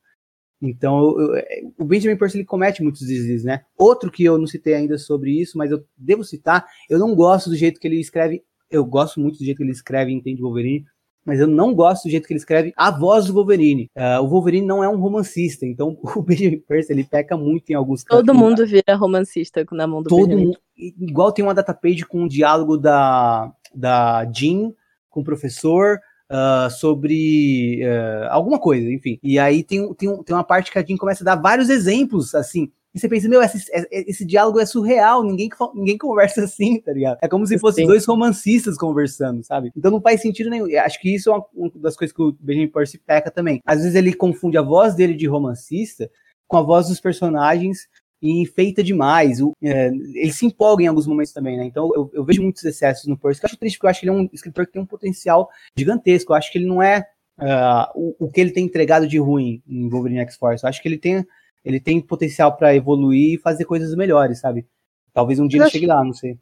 [0.62, 1.44] Então, eu,
[1.80, 3.62] o Benjamin Percy ele comete muitos deslizes, né?
[3.78, 7.50] Outro que eu não citei ainda sobre isso, mas eu devo citar, eu não gosto
[7.50, 10.42] do jeito que ele escreve, eu gosto muito do jeito que ele escreve e entende
[10.42, 10.86] Wolverine,
[11.26, 13.90] mas eu não gosto do jeito que ele escreve a voz do Wolverine.
[13.96, 17.76] Uh, o Wolverine não é um romancista, então o Benjamin Percy ele peca muito em
[17.76, 18.26] alguns casos.
[18.26, 20.46] Todo mundo vira romancista na mão do Todo Benjamin.
[20.46, 24.74] mundo, igual tem uma datapage com um diálogo da da Jean
[25.10, 26.00] com o professor,
[26.32, 29.20] uh, sobre uh, alguma coisa, enfim.
[29.22, 32.34] E aí tem, tem, tem uma parte que a Jean começa a dar vários exemplos,
[32.34, 36.92] assim, e você pensa, meu, esse, esse, diálogo é surreal, ninguém, ninguém conversa assim, tá
[36.92, 37.20] ligado?
[37.22, 39.72] É como se fossem dois romancistas conversando, sabe?
[39.76, 40.68] Então não faz sentido nenhum.
[40.78, 43.62] Acho que isso é uma, uma das coisas que o Benjamin Percy peca também.
[43.66, 46.10] Às vezes ele confunde a voz dele de romancista
[46.48, 47.88] com a voz dos personagens
[48.22, 49.42] e enfeita demais.
[49.42, 51.66] O, é, ele se empolga em alguns momentos também, né?
[51.66, 54.00] Então eu, eu vejo muitos excessos no Percy, que eu acho triste, porque eu acho
[54.00, 56.32] que ele é um escritor que tem um potencial gigantesco.
[56.32, 57.06] Eu acho que ele não é
[57.40, 60.64] uh, o, o, que ele tem entregado de ruim em Wolverine X-Force.
[60.64, 61.26] Eu acho que ele tem,
[61.66, 64.68] ele tem potencial para evoluir e fazer coisas melhores, sabe?
[65.14, 66.38] Talvez um dia ele chegue lá, não sei.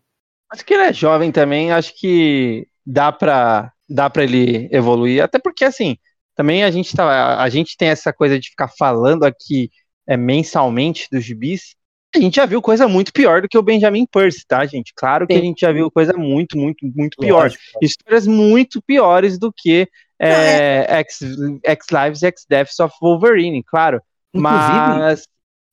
[0.51, 5.39] Acho que ele é jovem também, acho que dá para dá para ele evoluir, até
[5.39, 5.97] porque assim,
[6.35, 9.69] também a gente tá a gente tem essa coisa de ficar falando aqui
[10.09, 11.75] é, mensalmente dos gibis,
[12.15, 14.91] a gente já viu coisa muito pior do que o Benjamin Percy, tá, gente?
[14.95, 15.39] Claro que Sim.
[15.39, 17.43] a gente já viu coisa muito, muito, muito pior.
[17.43, 17.63] Lógico.
[17.79, 19.87] Histórias muito piores do que
[20.19, 21.71] é, é.
[21.71, 24.01] X-Lives e X-Deaths of Wolverine, claro.
[24.33, 25.27] Inclusive, mas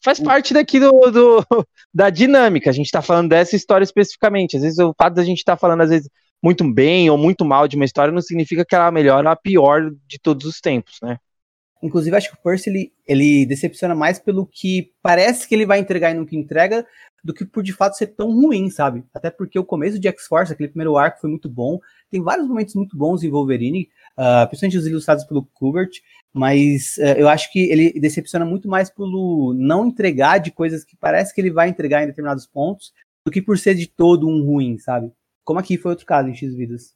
[0.04, 1.46] faz parte daqui do, do,
[1.92, 2.68] da dinâmica.
[2.68, 4.58] A gente tá falando dessa história especificamente.
[4.58, 6.10] Às vezes o fato da gente estar tá falando, às vezes,
[6.42, 9.24] muito bem ou muito mal de uma história não significa que ela é a melhor
[9.24, 11.16] ou a pior de todos os tempos, né?
[11.82, 15.78] Inclusive, acho que o Percy ele, ele decepciona mais pelo que parece que ele vai
[15.78, 16.86] entregar e nunca entrega,
[17.22, 19.04] do que por de fato ser tão ruim, sabe?
[19.12, 21.78] Até porque o começo de X-Force, aquele primeiro arco, foi muito bom.
[22.10, 25.90] Tem vários momentos muito bons em Wolverine, uh, principalmente os ilustrados pelo Kubert,
[26.32, 30.96] mas uh, eu acho que ele decepciona muito mais pelo não entregar de coisas que
[30.96, 32.92] parece que ele vai entregar em determinados pontos,
[33.24, 35.10] do que por ser de todo um ruim, sabe?
[35.44, 36.94] Como aqui foi outro caso em X-Vidas.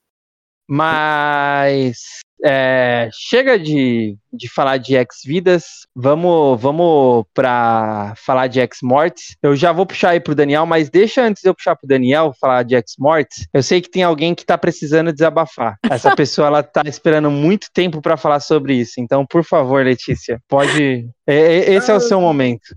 [0.73, 9.37] Mas é, chega de, de falar de X-Vidas, vamos, vamos para falar de X-Mortes.
[9.43, 12.33] Eu já vou puxar aí pro Daniel, mas deixa antes de eu puxar pro Daniel
[12.41, 13.49] falar de X-Mortes.
[13.53, 15.77] Eu sei que tem alguém que tá precisando desabafar.
[15.91, 19.01] Essa pessoa, ela tá esperando muito tempo para falar sobre isso.
[19.01, 21.11] Então, por favor, Letícia, pode.
[21.27, 22.77] É, esse é o seu momento.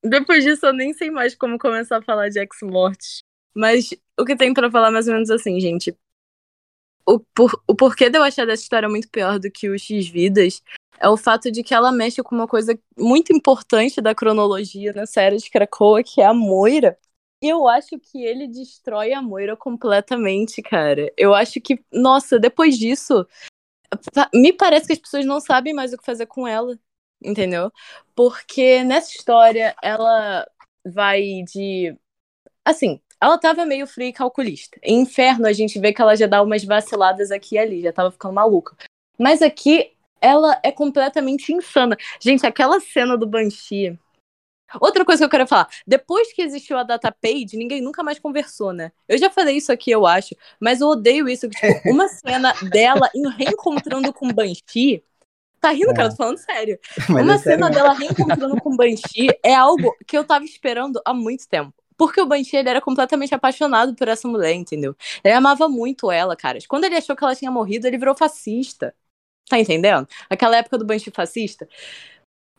[0.00, 3.24] Depois disso, eu nem sei mais como começar a falar de X-Mortes.
[3.52, 5.92] Mas o que tem para falar mais ou menos assim, gente
[7.06, 10.62] o, por, o porquê de eu achar dessa história muito pior do que o X-Vidas
[11.02, 15.04] é o fato de que ela mexe com uma coisa muito importante da cronologia na
[15.04, 16.96] série de Krakoa, que é a Moira.
[17.42, 21.12] E eu acho que ele destrói a Moira completamente, cara.
[21.16, 23.26] Eu acho que, nossa, depois disso,
[24.32, 26.78] me parece que as pessoas não sabem mais o que fazer com ela,
[27.20, 27.72] entendeu?
[28.14, 30.46] Porque nessa história ela
[30.86, 31.96] vai de.
[32.64, 34.76] Assim, ela tava meio fria e calculista.
[34.82, 37.92] Em Inferno, a gente vê que ela já dá umas vaciladas aqui e ali, já
[37.92, 38.76] tava ficando maluca.
[39.16, 41.96] Mas aqui, ela é completamente insana.
[42.20, 43.96] Gente, aquela cena do Banshee.
[44.80, 48.18] Outra coisa que eu quero falar, depois que existiu a data page, ninguém nunca mais
[48.18, 48.90] conversou, né?
[49.06, 52.52] Eu já falei isso aqui, eu acho, mas eu odeio isso, que, tipo, uma cena
[52.72, 53.08] dela
[53.38, 55.04] reencontrando com Banshee,
[55.60, 55.94] Tá rindo, é.
[55.94, 56.10] cara?
[56.10, 56.76] Tô falando sério.
[57.08, 61.14] Mas uma é cena dela reencontrando com Banshee é algo que eu tava esperando há
[61.14, 61.72] muito tempo.
[61.96, 64.96] Porque o Banshee ele era completamente apaixonado por essa mulher, entendeu?
[65.22, 66.58] Ele amava muito ela, cara.
[66.68, 68.94] Quando ele achou que ela tinha morrido, ele virou fascista.
[69.48, 70.08] Tá entendendo?
[70.30, 71.68] Aquela época do Banshee fascista.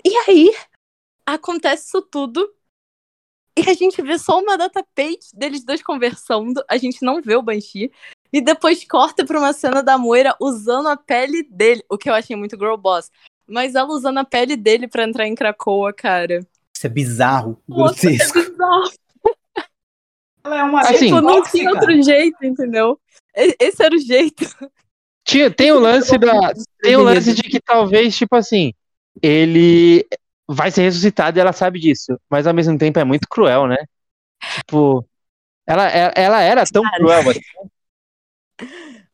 [0.06, 0.54] E aí,
[1.26, 2.54] acontece isso tudo.
[3.58, 6.64] E a gente vê só uma data page deles dois conversando.
[6.70, 7.92] A gente não vê o Banshee.
[8.32, 11.84] E depois corta pra uma cena da Moira usando a pele dele.
[11.90, 13.12] O que eu achei muito girl boss.
[13.48, 16.40] Mas ela usando a pele dele para entrar em Cracoa, cara.
[16.76, 17.62] Isso é bizarro.
[17.68, 18.92] Nossa, é bizarro.
[20.46, 23.00] Ela é uma assim, tipo, não tinha outro jeito, entendeu?
[23.34, 24.46] Esse era o jeito.
[25.24, 26.54] Tinha, tem o lance da.
[26.82, 28.74] Tem o lance de que talvez, tipo assim,
[29.22, 30.06] ele
[30.48, 32.20] vai ser ressuscitado e ela sabe disso.
[32.30, 33.78] Mas ao mesmo tempo é muito cruel, né?
[34.56, 35.06] Tipo.
[35.66, 36.98] Ela, ela era tão Cara.
[36.98, 37.40] cruel assim.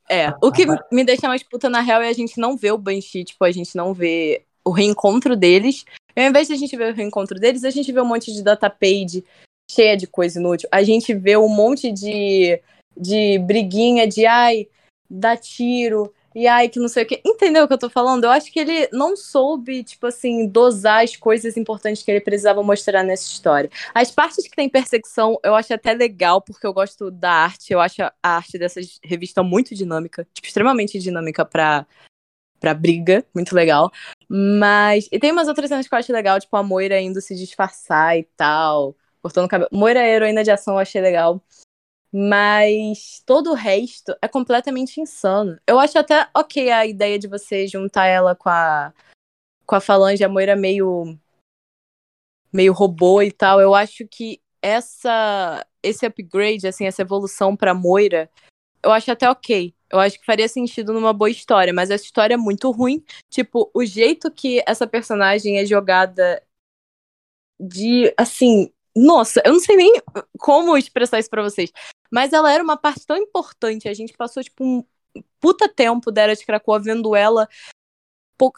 [0.09, 2.77] É, o que me deixa mais puta na real é a gente não ver o
[2.79, 5.85] Banshee, tipo, a gente não vê o reencontro deles.
[6.15, 8.33] E ao invés de a gente ver o reencontro deles, a gente vê um monte
[8.33, 9.23] de datapage
[9.69, 10.67] cheia de coisa inútil.
[10.71, 12.59] A gente vê um monte de,
[12.97, 14.67] de briguinha de ai,
[15.09, 17.21] dá tiro, e ai, que não sei o que.
[17.25, 18.23] Entendeu o que eu tô falando?
[18.23, 22.61] Eu acho que ele não soube, tipo assim, dosar as coisas importantes que ele precisava
[22.61, 23.69] mostrar nessa história.
[23.93, 27.73] As partes que tem perseguição, eu acho até legal, porque eu gosto da arte.
[27.73, 31.87] Eu acho a arte dessa revista muito dinâmica, tipo, extremamente dinâmica pra,
[32.59, 33.91] pra briga, muito legal.
[34.29, 35.09] Mas.
[35.11, 38.17] E tem umas outras cenas que eu acho legal, tipo a Moira indo se disfarçar
[38.17, 39.69] e tal cortando o cabelo.
[39.71, 41.41] Moira heroína de ação, eu achei legal.
[42.11, 45.59] Mas todo o resto é completamente insano.
[45.67, 48.93] Eu acho até ok a ideia de você juntar ela com a,
[49.65, 51.15] com a Falange, a Moira meio,
[52.51, 53.61] meio robô e tal.
[53.61, 58.29] Eu acho que essa esse upgrade, assim, essa evolução pra Moira,
[58.83, 59.73] eu acho até ok.
[59.89, 63.03] Eu acho que faria sentido numa boa história, mas essa história é muito ruim.
[63.29, 66.41] Tipo, o jeito que essa personagem é jogada
[67.59, 69.93] de, assim, nossa, eu não sei nem
[70.37, 71.71] como expressar isso pra vocês.
[72.11, 73.87] Mas ela era uma parte tão importante.
[73.87, 74.83] A gente passou, tipo, um
[75.39, 77.47] puta tempo da Era de Krakoa vendo ela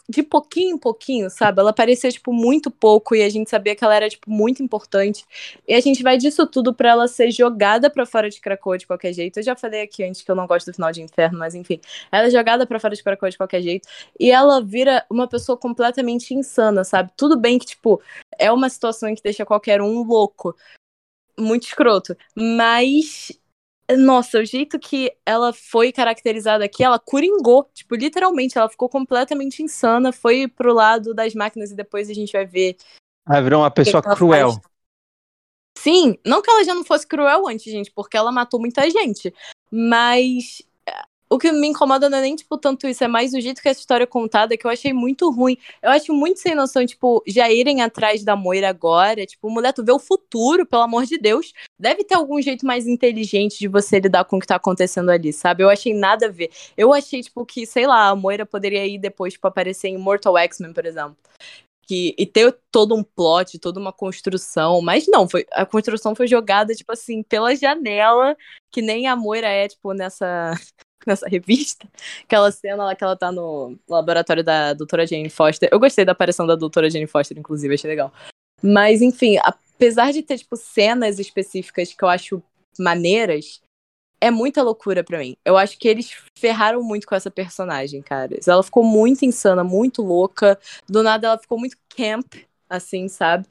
[0.08, 1.60] de pouquinho em pouquinho, sabe?
[1.60, 5.24] Ela parecia, tipo, muito pouco e a gente sabia que ela era, tipo, muito importante.
[5.66, 8.86] E a gente vai disso tudo pra ela ser jogada pra fora de Krakoa de
[8.86, 9.38] qualquer jeito.
[9.38, 11.80] Eu já falei aqui antes que eu não gosto do final de Inferno, mas enfim.
[12.10, 13.88] Ela é jogada pra fora de Krakoa de qualquer jeito.
[14.18, 17.10] E ela vira uma pessoa completamente insana, sabe?
[17.16, 18.00] Tudo bem que, tipo,
[18.38, 20.54] é uma situação que deixa qualquer um louco.
[21.38, 22.16] Muito escroto.
[22.36, 23.32] Mas
[23.90, 27.68] nossa, o jeito que ela foi caracterizada aqui, ela coringou.
[27.74, 30.12] Tipo, literalmente, ela ficou completamente insana.
[30.12, 32.76] Foi pro lado das máquinas e depois a gente vai ver.
[33.28, 34.52] Ela virou uma pessoa cruel.
[34.52, 34.72] Faz.
[35.78, 39.34] Sim, não que ela já não fosse cruel antes, gente, porque ela matou muita gente.
[39.70, 40.62] Mas
[41.32, 43.68] o que me incomoda não é nem, tipo, tanto isso, é mais o jeito que
[43.68, 45.56] essa história é contada, que eu achei muito ruim.
[45.80, 49.24] Eu acho muito sem noção, tipo, já irem atrás da Moira agora.
[49.24, 51.54] Tipo, mulher, tu vê o futuro, pelo amor de Deus.
[51.78, 55.32] Deve ter algum jeito mais inteligente de você lidar com o que tá acontecendo ali,
[55.32, 55.62] sabe?
[55.62, 56.50] Eu achei nada a ver.
[56.76, 60.36] Eu achei, tipo, que, sei lá, a Moira poderia ir depois, tipo, aparecer em Mortal
[60.36, 61.16] X-Men, por exemplo.
[61.86, 66.28] Que, e ter todo um plot, toda uma construção, mas não, foi, a construção foi
[66.28, 68.36] jogada, tipo assim, pela janela,
[68.70, 70.54] que nem a Moira é, tipo, nessa,
[71.08, 71.86] nessa revista,
[72.24, 75.68] aquela cena lá que ela tá no laboratório da doutora Jane Foster.
[75.72, 78.12] Eu gostei da aparição da doutora Jane Foster, inclusive, achei legal.
[78.62, 82.42] Mas, enfim, apesar de ter, tipo, cenas específicas que eu acho
[82.78, 83.60] maneiras,
[84.20, 85.36] é muita loucura para mim.
[85.44, 88.38] Eu acho que eles ferraram muito com essa personagem, cara.
[88.46, 90.56] Ela ficou muito insana, muito louca.
[90.88, 92.34] Do nada ela ficou muito camp,
[92.70, 93.48] assim, sabe?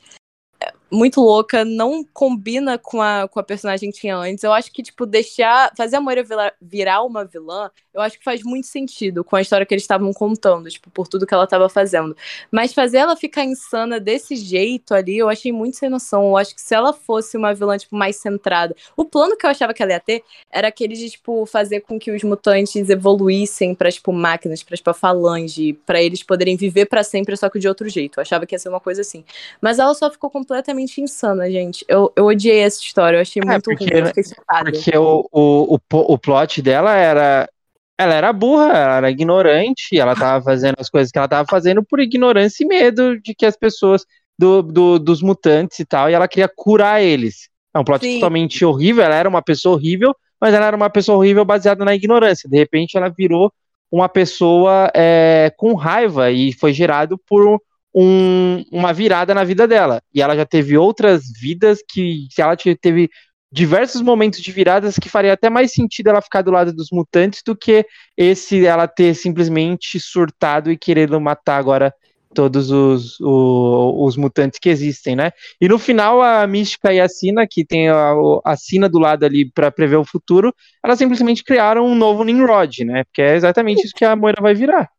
[0.92, 4.44] Muito louca, não combina com a, com a personagem que tinha antes.
[4.44, 5.72] Eu acho que, tipo, deixar.
[5.76, 6.24] Fazer a Moira
[6.62, 10.12] virar, uma vilã, eu acho que faz muito sentido com a história que eles estavam
[10.14, 12.16] contando, tipo, por tudo que ela estava fazendo.
[12.52, 16.26] Mas fazer ela ficar insana desse jeito ali, eu achei muito sem noção.
[16.26, 18.76] Eu acho que se ela fosse uma vilã, tipo, mais centrada.
[18.98, 21.98] O plano que eu achava que ela ia ter era aquele de, tipo, fazer com
[21.98, 27.04] que os mutantes evoluíssem para tipo, máquinas, pra, tipo, falange, para eles poderem viver para
[27.04, 28.20] sempre, só que de outro jeito.
[28.20, 29.24] Eu achava que ia ser uma coisa assim.
[29.62, 31.86] Mas ela só ficou completamente completamente insana, gente.
[31.88, 33.98] Eu, eu odiei essa história, eu achei é, muito porque, ruim.
[33.98, 37.50] Eu porque o, o, o, o plot dela era.
[37.98, 41.84] Ela era burra, ela era ignorante, ela tava fazendo as coisas que ela tava fazendo
[41.84, 44.06] por ignorância e medo de que as pessoas.
[44.40, 47.48] Do, do, dos mutantes e tal, e ela queria curar eles.
[47.76, 48.16] É um plot Sim.
[48.16, 51.94] totalmente horrível, ela era uma pessoa horrível, mas ela era uma pessoa horrível baseada na
[51.94, 52.50] ignorância.
[52.50, 53.54] De repente ela virou
[53.92, 57.62] uma pessoa é, com raiva e foi gerado por
[57.94, 60.02] um, uma virada na vida dela.
[60.14, 63.10] E ela já teve outras vidas que, se ela teve
[63.52, 67.42] diversos momentos de viradas que faria até mais sentido ela ficar do lado dos mutantes
[67.46, 67.86] do que
[68.16, 71.94] esse ela ter simplesmente surtado e querendo matar agora
[72.34, 75.32] todos os, os, os mutantes que existem, né?
[75.60, 78.14] E no final a Mística e a Sina, que tem a,
[78.46, 82.86] a Sina do lado ali para prever o futuro, elas simplesmente criaram um novo Nimrod,
[82.86, 83.04] né?
[83.04, 84.90] Porque é exatamente isso que a Moira vai virar.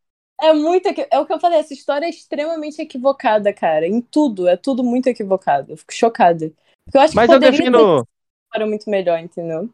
[0.42, 0.88] É muito.
[0.88, 3.86] É o que eu falei, essa história é extremamente equivocada, cara.
[3.86, 4.48] Em tudo.
[4.48, 5.72] É tudo muito equivocado.
[5.72, 6.52] Eu fico chocada.
[6.84, 7.78] Porque eu acho Mas que eu defendo.
[7.78, 8.06] Uma
[8.48, 9.70] história muito melhor, entendeu?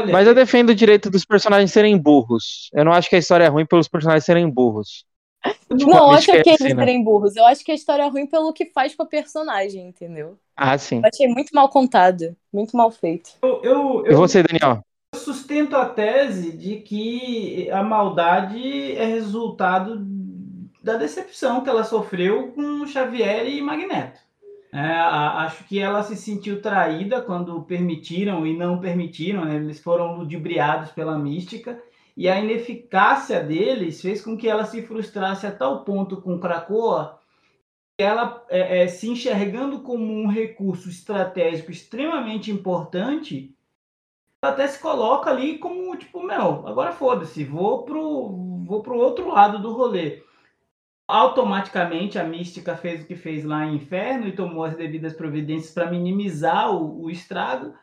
[0.00, 2.70] Mas eu defendo o direito dos personagens serem burros.
[2.72, 5.04] Eu não acho que a história é ruim pelos personagens serem burros.
[5.44, 7.34] Tipo, não, acho que eles serem burros.
[7.34, 10.38] Eu acho que a história é ruim pelo que faz com a personagem, entendeu?
[10.56, 10.98] Ah, sim.
[10.98, 12.36] Eu achei muito mal contada.
[12.52, 13.30] Muito mal feito.
[13.42, 14.12] Eu, eu, eu...
[14.12, 14.84] E você, Daniel?
[15.28, 20.02] Sustento a tese de que a maldade é resultado
[20.82, 24.20] da decepção que ela sofreu com Xavier e Magneto.
[24.72, 29.56] É, acho que ela se sentiu traída quando permitiram e não permitiram, né?
[29.56, 31.78] eles foram ludibriados pela mística,
[32.16, 37.18] e a ineficácia deles fez com que ela se frustrasse a tal ponto com Krakoa
[37.98, 43.54] que ela, é, é, se enxergando como um recurso estratégico extremamente importante,
[44.42, 49.58] até se coloca ali como, tipo, meu, agora foda-se, vou pro, vou pro outro lado
[49.58, 50.22] do rolê.
[51.08, 55.72] Automaticamente a mística fez o que fez lá em Inferno e tomou as devidas providências
[55.72, 57.74] para minimizar o, o, estrago,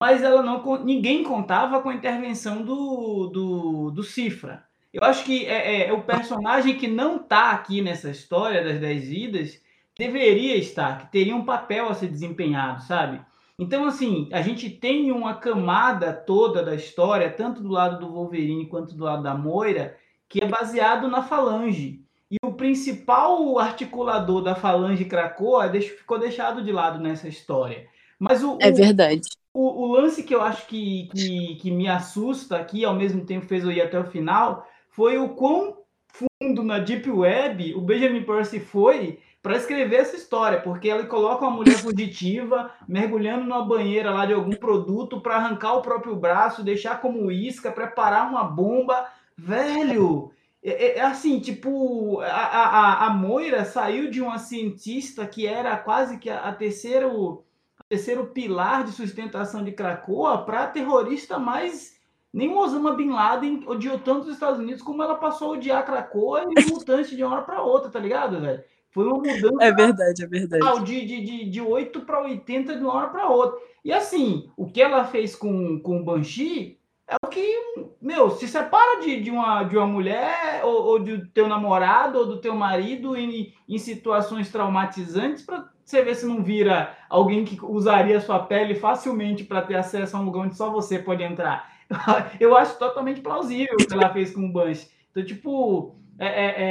[0.00, 4.64] mas ela não ninguém contava com a intervenção do, do, do Cifra.
[4.92, 8.80] Eu acho que é, é, é o personagem que não tá aqui nessa história das
[8.80, 9.60] Dez Vidas
[9.98, 13.20] deveria estar, que teria um papel a ser desempenhado, sabe?
[13.58, 18.68] Então, assim, a gente tem uma camada toda da história, tanto do lado do Wolverine
[18.68, 19.96] quanto do lado da Moira,
[20.28, 22.00] que é baseado na Falange.
[22.30, 27.88] E o principal articulador da Falange Krakoa ficou deixado de lado nessa história.
[28.18, 29.22] Mas o, é verdade.
[29.52, 33.46] O, o, lance que eu acho que, que, que me assusta aqui, ao mesmo tempo
[33.46, 35.78] fez eu ir até o final, foi o quão
[36.08, 41.44] fundo na Deep Web o Benjamin Percy foi para escrever essa história, porque ele coloca
[41.44, 46.64] uma mulher fugitiva mergulhando numa banheira lá de algum produto para arrancar o próprio braço,
[46.64, 49.06] deixar como isca, preparar uma bomba.
[49.36, 50.32] Velho,
[50.62, 55.76] é, é, é assim, tipo, a, a, a Moira saiu de uma cientista que era
[55.76, 57.44] quase que a, a terceiro,
[57.78, 61.96] a terceiro pilar de sustentação de Krakoa para terrorista mais
[62.32, 65.84] nem o Osama Bin Laden odiou tanto os Estados Unidos como ela passou a odiar
[65.86, 68.62] Krakoa e os mutantes de uma hora para outra, tá ligado, velho?
[68.90, 69.48] Foi uma mudança.
[69.60, 70.84] É verdade, é verdade.
[70.84, 73.58] De, de, de, de 8 para 80 de uma hora para outra.
[73.84, 76.78] E assim, o que ela fez com, com o Banshee
[77.08, 77.56] é o que,
[78.02, 82.26] meu, se separa de, de, uma, de uma mulher ou, ou do teu namorado ou
[82.26, 87.58] do teu marido em, em situações traumatizantes para você ver se não vira alguém que
[87.64, 91.72] usaria sua pele facilmente para ter acesso a um lugar onde só você pode entrar.
[92.38, 94.90] Eu acho totalmente plausível o que ela fez com o Banshee.
[95.10, 96.62] Então, tipo, é, é,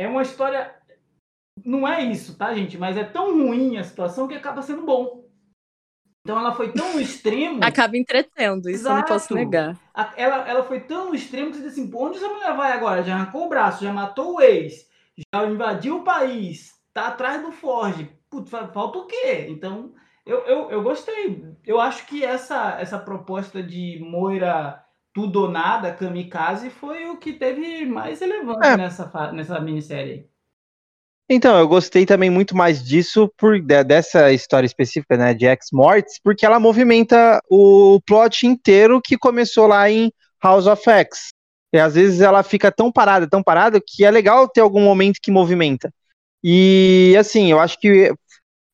[0.00, 0.74] é, é uma história.
[1.64, 2.78] Não é isso, tá, gente?
[2.78, 5.24] Mas é tão ruim a situação que acaba sendo bom.
[6.22, 7.60] Então ela foi tão no extremo.
[7.62, 8.94] Acaba entretendo, isso Exato.
[8.94, 9.78] eu não posso negar.
[10.16, 13.02] Ela, ela foi tão no extremo que você disse assim: onde essa mulher vai agora?
[13.02, 14.88] Já arrancou o braço, já matou o ex,
[15.34, 18.10] já invadiu o país, tá atrás do Forge.
[18.30, 19.46] Putz, falta o quê?
[19.50, 19.92] Então,
[20.24, 21.44] eu, eu, eu gostei.
[21.62, 24.82] Eu acho que essa, essa proposta de Moira
[25.14, 28.76] tudo ou nada, kamikaze, foi o que teve mais relevância é.
[28.76, 30.28] nessa, nessa minissérie.
[31.28, 36.44] Então, eu gostei também muito mais disso, por dessa história específica, né, de X-Morts, porque
[36.44, 40.12] ela movimenta o plot inteiro que começou lá em
[40.42, 41.28] House of X.
[41.72, 45.18] E às vezes ela fica tão parada, tão parada, que é legal ter algum momento
[45.20, 45.90] que movimenta.
[46.42, 48.12] E, assim, eu acho que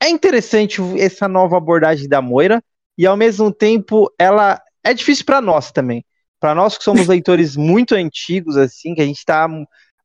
[0.02, 2.60] é interessante essa nova abordagem da Moira,
[2.98, 6.04] e ao mesmo tempo ela é difícil para nós também.
[6.40, 9.48] Para nós que somos leitores muito antigos, assim, que a gente está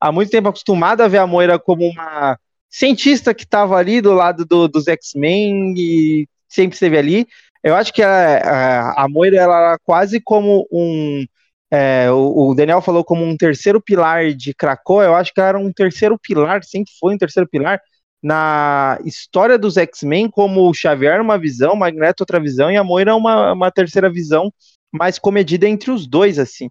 [0.05, 2.37] há muito tempo acostumado a ver a Moira como uma
[2.69, 7.27] cientista que estava ali do lado do, dos X-Men e sempre esteve ali.
[7.63, 11.25] Eu acho que a, a, Moira ela era quase como um.
[11.71, 15.01] É, o, Daniel falou como um terceiro pilar de Krakow.
[15.01, 17.81] Eu acho que ela era um terceiro pilar, sempre foi um terceiro pilar
[18.21, 23.15] na história dos X-Men, como o Xavier uma visão, Magneto outra visão e a Moira
[23.15, 24.53] uma, uma terceira visão
[24.91, 26.69] mais comedida entre os dois, assim.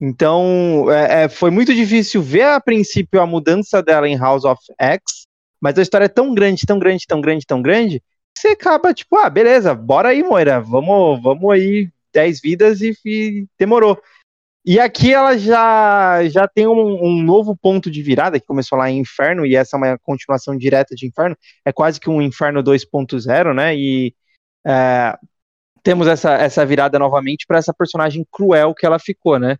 [0.00, 4.60] Então, é, é, foi muito difícil ver a princípio a mudança dela em House of
[4.78, 5.26] X,
[5.60, 8.00] mas a história é tão grande, tão grande, tão grande, tão grande,
[8.34, 12.92] que você acaba tipo, ah, beleza, bora aí, Moira, vamos, vamos aí, 10 vidas e,
[13.04, 13.98] e, demorou.
[14.64, 18.90] E aqui ela já, já tem um, um, novo ponto de virada, que começou lá
[18.90, 22.62] em Inferno, e essa é uma continuação direta de Inferno, é quase que um Inferno
[22.62, 24.14] 2.0, né, e
[24.66, 25.16] é,
[25.82, 29.56] temos essa, essa virada novamente para essa personagem cruel que ela ficou, né,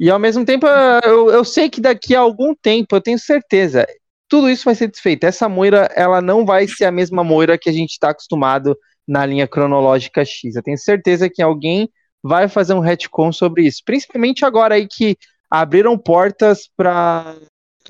[0.00, 0.66] e ao mesmo tempo,
[1.04, 3.86] eu, eu sei que daqui a algum tempo, eu tenho certeza,
[4.26, 5.26] tudo isso vai ser desfeito.
[5.26, 8.74] Essa Moira, ela não vai ser a mesma Moira que a gente está acostumado
[9.06, 10.56] na linha cronológica X.
[10.56, 11.90] Eu tenho certeza que alguém
[12.22, 13.82] vai fazer um retcon sobre isso.
[13.84, 15.18] Principalmente agora aí que
[15.50, 17.36] abriram portas para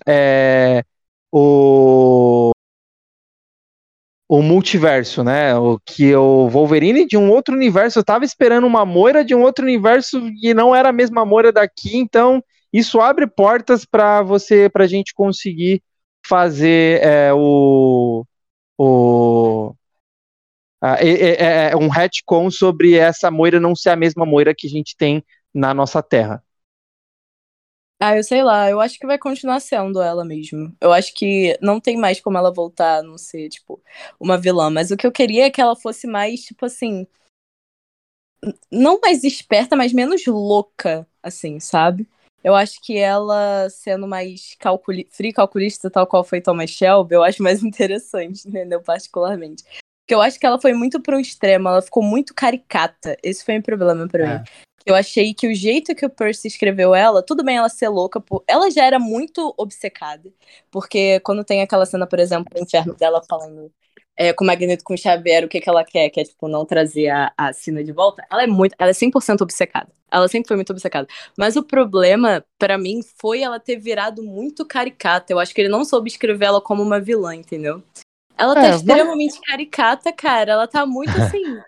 [0.05, 0.83] é,
[1.31, 2.51] o
[4.31, 5.57] o multiverso, né?
[5.57, 9.43] O que o Wolverine de um outro universo, eu tava esperando uma Moira de um
[9.43, 12.41] outro universo e não era a mesma Moira daqui, então
[12.73, 15.83] isso abre portas para você, pra gente conseguir
[16.25, 18.25] fazer é, o,
[18.79, 19.75] o
[20.81, 24.71] é, é, é, um retcon sobre essa Moira não ser a mesma Moira que a
[24.71, 26.41] gente tem na nossa Terra.
[28.03, 30.75] Ah, eu sei lá, eu acho que vai continuar sendo ela mesmo.
[30.81, 33.79] Eu acho que não tem mais como ela voltar a não ser, tipo,
[34.19, 34.71] uma vilã.
[34.71, 37.07] Mas o que eu queria é que ela fosse mais, tipo assim.
[38.73, 42.09] Não mais esperta, mas menos louca, assim, sabe?
[42.43, 47.23] Eu acho que ela sendo mais calculi free calculista, tal qual foi Thomas Shelby, eu
[47.23, 48.81] acho mais interessante, entendeu?
[48.81, 49.63] Particularmente.
[49.63, 53.15] Porque eu acho que ela foi muito para um extremo, ela ficou muito caricata.
[53.23, 54.39] Esse foi um problema para é.
[54.39, 54.45] mim.
[54.91, 58.21] Eu achei que o jeito que o Percy escreveu ela, tudo bem ela ser louca,
[58.21, 58.43] por...
[58.47, 60.31] ela já era muito obcecada.
[60.71, 63.73] Porque quando tem aquela cena, por exemplo, do inferno dela falando
[64.17, 66.47] é, com o Magneto com o Xavier, o que, que ela quer, que é, tipo,
[66.47, 69.89] não trazer a, a Sina de volta, ela é muito, ela é 100% obcecada.
[70.13, 71.09] Ela sempre foi muito obcecada.
[71.39, 75.33] Mas o problema, para mim, foi ela ter virado muito caricata.
[75.33, 77.83] Eu acho que ele não soube escrever ela como uma vilã, entendeu?
[78.37, 79.49] Ela tá é, extremamente mas...
[79.49, 80.53] caricata, cara.
[80.53, 81.59] Ela tá muito assim.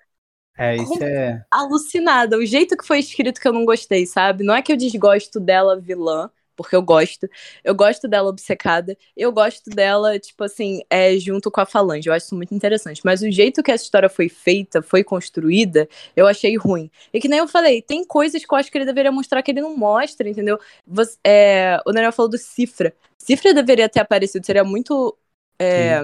[0.57, 1.44] É, isso é.
[1.50, 2.36] Alucinada.
[2.36, 4.44] O jeito que foi escrito que eu não gostei, sabe?
[4.44, 7.28] Não é que eu desgosto dela vilã, porque eu gosto.
[7.64, 8.96] Eu gosto dela obcecada.
[9.16, 12.09] Eu gosto dela, tipo assim, é, junto com a Falange.
[12.09, 13.00] Eu acho isso muito interessante.
[13.05, 16.90] Mas o jeito que essa história foi feita, foi construída, eu achei ruim.
[17.12, 19.50] E que nem eu falei, tem coisas que eu acho que ele deveria mostrar que
[19.50, 20.59] ele não mostra, entendeu?
[20.86, 22.94] Você, é, o Daniel falou do Cifra.
[23.18, 25.16] Cifra deveria ter aparecido, seria muito.
[25.59, 26.03] É,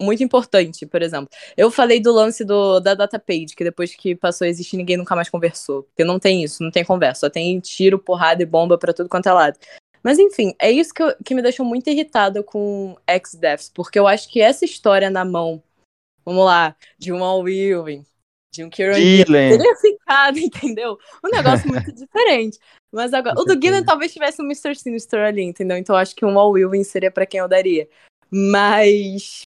[0.00, 1.28] muito importante, por exemplo.
[1.56, 5.16] Eu falei do lance do, da datapage, que depois que passou a existir, ninguém nunca
[5.16, 5.82] mais conversou.
[5.84, 7.20] Porque não tem isso, não tem conversa.
[7.20, 9.58] Só tem tiro, porrada e bomba para tudo quanto é lado.
[10.02, 14.06] Mas enfim, é isso que, eu, que me deixou muito irritada com X-Deaths, porque eu
[14.06, 15.62] acho que essa história na mão,
[16.24, 18.04] vamos lá, de um Al Ewing,
[18.52, 20.98] de um Kieran teria ficado, entendeu?
[21.24, 22.58] Um negócio muito diferente.
[22.90, 24.74] Mas agora, o do Gillen talvez tivesse um Mr.
[24.74, 25.76] Sinister ali, entendeu?
[25.76, 27.88] Então eu acho que um Al Ewing seria para quem eu daria.
[28.30, 29.42] Mas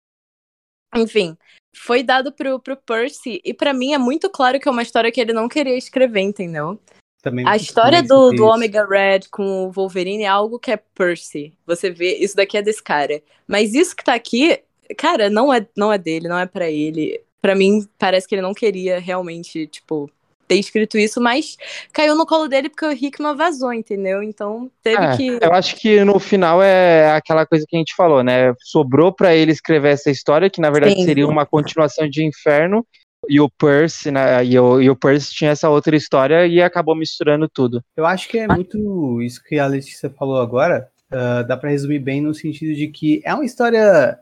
[0.95, 1.37] enfim,
[1.77, 5.13] foi dado pro, pro Percy, e para mim é muito claro que é uma história
[5.13, 6.79] que ele não queria escrever, entendeu?
[7.23, 11.53] Também a história do, do Omega Red com o Wolverine é algo que é Percy.
[11.67, 13.21] Você vê, isso daqui é desse cara.
[13.47, 14.61] Mas isso que tá aqui,
[14.97, 17.21] cara, não é, não é dele, não é para ele.
[17.43, 20.09] para mim, parece que ele não queria realmente, tipo,
[20.49, 21.57] ter escrito isso, mas
[21.93, 24.23] caiu no colo dele porque o Hickman vazou, entendeu?
[24.23, 25.39] Então teve É, que.
[25.41, 28.55] Eu acho que no final é aquela coisa que a gente falou, né?
[28.61, 31.05] Sobrou pra ele escrever essa história, que na verdade Sim.
[31.05, 32.85] seria uma continuação de Inferno,
[33.29, 34.45] e o Percy, né?
[34.45, 37.83] E o, e o Percy tinha essa outra história e acabou misturando tudo.
[37.97, 40.89] Eu acho que é muito isso que a Letícia falou agora.
[41.11, 44.19] ah, dá pra resumir bem no sentido de que é uma história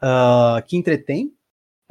[0.00, 1.32] ah, que entretém.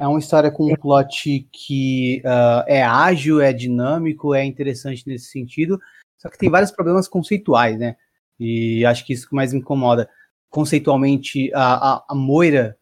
[0.00, 5.26] É uma história com um plot que ah, é ágil, é dinâmico, é interessante nesse
[5.26, 5.78] sentido.
[6.16, 7.96] Só que tem vários problemas conceituais, né?
[8.38, 10.08] E acho que isso que mais me incomoda.
[10.48, 12.78] Conceitualmente, a, a, a Moira,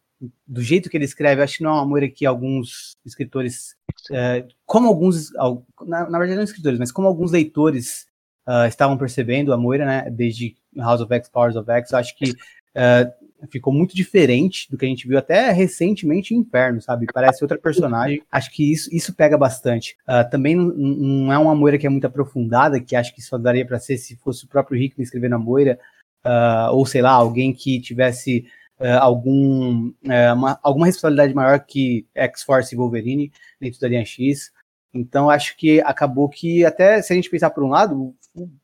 [0.47, 3.75] do jeito que ele escreve, acho que não é uma Moira que alguns escritores,
[4.11, 8.07] eh, como alguns, al- na, na verdade não escritores, mas como alguns leitores
[8.45, 12.33] ah, estavam percebendo a Moira, né, desde House of X, Powers of X, acho que
[12.75, 13.11] ah,
[13.49, 17.05] ficou muito diferente do que a gente viu até recentemente em Inferno, sabe?
[17.13, 18.21] Parece outra personagem.
[18.31, 19.95] Acho que isso, isso pega bastante.
[20.05, 23.65] Ah, também não, é uma Moira que é muito aprofundada, que acho que só daria
[23.65, 25.79] para ser se fosse o próprio Hickman escrevendo a Moira,
[26.23, 28.45] ah, ou sei lá, alguém que tivesse
[28.79, 34.51] ah, algum, eh, uma- alguma responsabilidade maior que X-Force e Wolverine dentro da linha X.
[34.93, 38.15] Então acho que acabou que até se a gente pensar por um lado,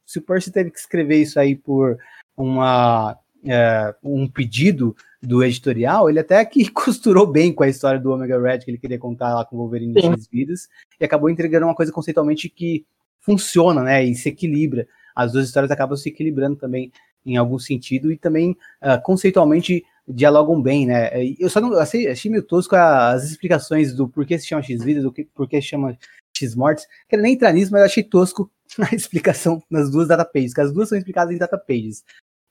[0.06, 1.98] se o Percy teve que escrever isso aí por
[2.38, 8.12] uma é, um pedido do editorial, ele até que costurou bem com a história do
[8.12, 10.14] Omega Red que ele queria contar lá com o Wolverine Sim.
[10.14, 10.68] X vidas
[11.00, 12.86] e acabou entregando uma coisa conceitualmente que
[13.22, 14.88] funciona, né, e se equilibra.
[15.16, 16.92] As duas histórias acabam se equilibrando também
[17.26, 21.10] em algum sentido e também ah, conceitualmente dialogam bem, né?
[21.40, 25.04] Eu só não achei, achei meio tosco as explicações do porquê se chama X vidas,
[25.04, 25.98] do que, porquê se chama
[26.38, 26.86] X mortes.
[27.10, 30.72] Quero nem entrar nisso, mas eu achei tosco a explicação nas duas datapages, que as
[30.72, 32.04] duas são explicadas em datapages.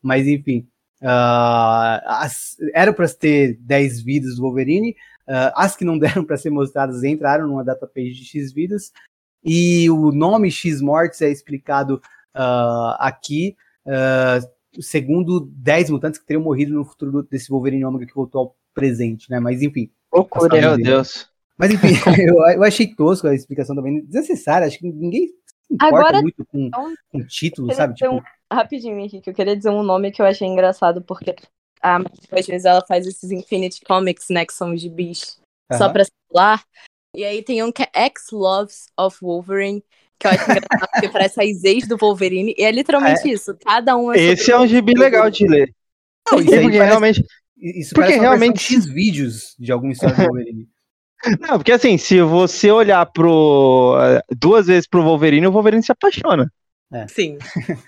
[0.03, 0.67] Mas enfim,
[1.03, 4.95] ah, as- era para ter 10 vidas do Wolverine,
[5.29, 8.93] ah, as que não deram para ser mostradas entraram numa datapage de X vidas,
[9.45, 12.01] e o nome X mortes é explicado
[12.35, 13.57] ah, aqui,
[14.81, 18.57] segundo 10 mutantes que teriam morrido no futuro do- desse Wolverine Ômega que voltou ao
[18.75, 19.39] presente, né?
[19.39, 19.91] Mas enfim.
[20.13, 20.61] Loucura.
[20.61, 20.83] Meu dele.
[20.91, 21.29] Deus.
[21.57, 21.89] Mas enfim,
[22.29, 24.67] eu, eu achei tosco a explicação também, desnecessária.
[24.67, 27.95] Acho que ninguém se importa Agora- muito com, Então, com título, sabe?
[27.95, 28.23] Tipo, um-
[28.55, 31.35] Rapidinho, Henrique, eu queria dizer um nome que eu achei engraçado, porque
[31.83, 35.39] a Marvel, às vezes ela faz esses Infinity Comics, né, que são gibis
[35.73, 36.63] só pra celular.
[37.17, 39.85] E aí tem um que é X-Loves of Wolverine,
[40.19, 43.97] que eu acho engraçado, porque parece as ex do Wolverine, e é literalmente isso, cada
[43.97, 45.75] um é Esse é um gibi legal de ler.
[46.31, 47.25] Não, isso porque parece- realmente.
[47.57, 50.69] Isso Porque realmente- X vídeos de alguma história do Wolverine.
[51.41, 53.97] Não, porque assim, se você olhar pro.
[54.03, 56.53] eh, duas vezes pro Wolverine, o Wolverine se apaixona.
[57.09, 57.39] Sim,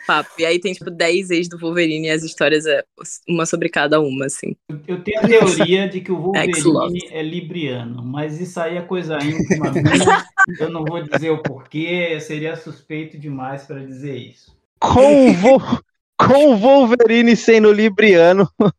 [0.06, 0.30] papo.
[0.38, 2.82] E aí tem, tipo, 10 ex do Wolverine e as histórias é
[3.28, 4.56] uma sobre cada uma, assim.
[4.88, 6.16] Eu tenho a teoria de que o.
[6.20, 10.26] Wolverine é libriano, mas isso aí é coisa íntima minha.
[10.60, 14.56] Eu não vou dizer o porquê, eu seria suspeito demais para dizer isso.
[14.78, 15.82] Com o, Vo-
[16.18, 18.50] com o Wolverine sendo libriano,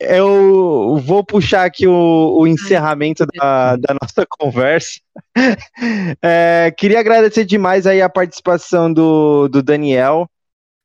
[0.00, 5.00] eu vou puxar aqui o, o encerramento da, da nossa conversa.
[6.22, 10.28] É, queria agradecer demais aí a participação do, do Daniel.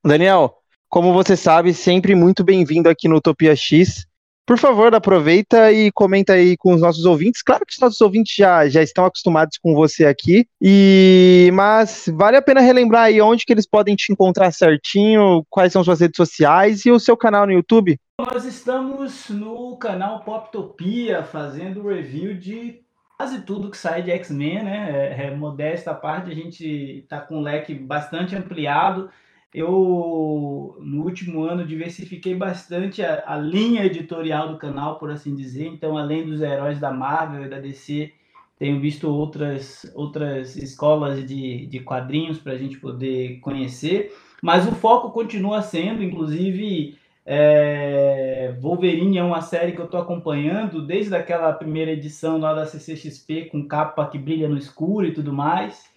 [0.04, 0.54] Daniel,
[0.88, 4.06] como você sabe, sempre muito bem-vindo aqui no Utopia X.
[4.46, 7.42] Por favor, aproveita e comenta aí com os nossos ouvintes.
[7.42, 12.36] Claro que os nossos ouvintes já, já estão acostumados com você aqui, e mas vale
[12.36, 16.16] a pena relembrar aí onde que eles podem te encontrar certinho, quais são suas redes
[16.16, 17.98] sociais e o seu canal no YouTube.
[18.20, 22.84] Nós estamos no canal Poptopia fazendo review de
[23.16, 24.90] quase tudo que sai de X-Men, né?
[24.90, 26.64] É, é, modesta à parte, a gente
[27.02, 29.10] está com um leque bastante ampliado.
[29.54, 35.66] Eu, no último ano, diversifiquei bastante a, a linha editorial do canal, por assim dizer.
[35.66, 38.12] Então, além dos heróis da Marvel e da DC,
[38.58, 44.12] tenho visto outras, outras escolas de, de quadrinhos para a gente poder conhecer.
[44.42, 50.84] Mas o foco continua sendo, inclusive, é, Wolverine é uma série que eu estou acompanhando
[50.84, 55.32] desde aquela primeira edição lá da CCXP com capa que brilha no escuro e tudo
[55.32, 55.93] mais.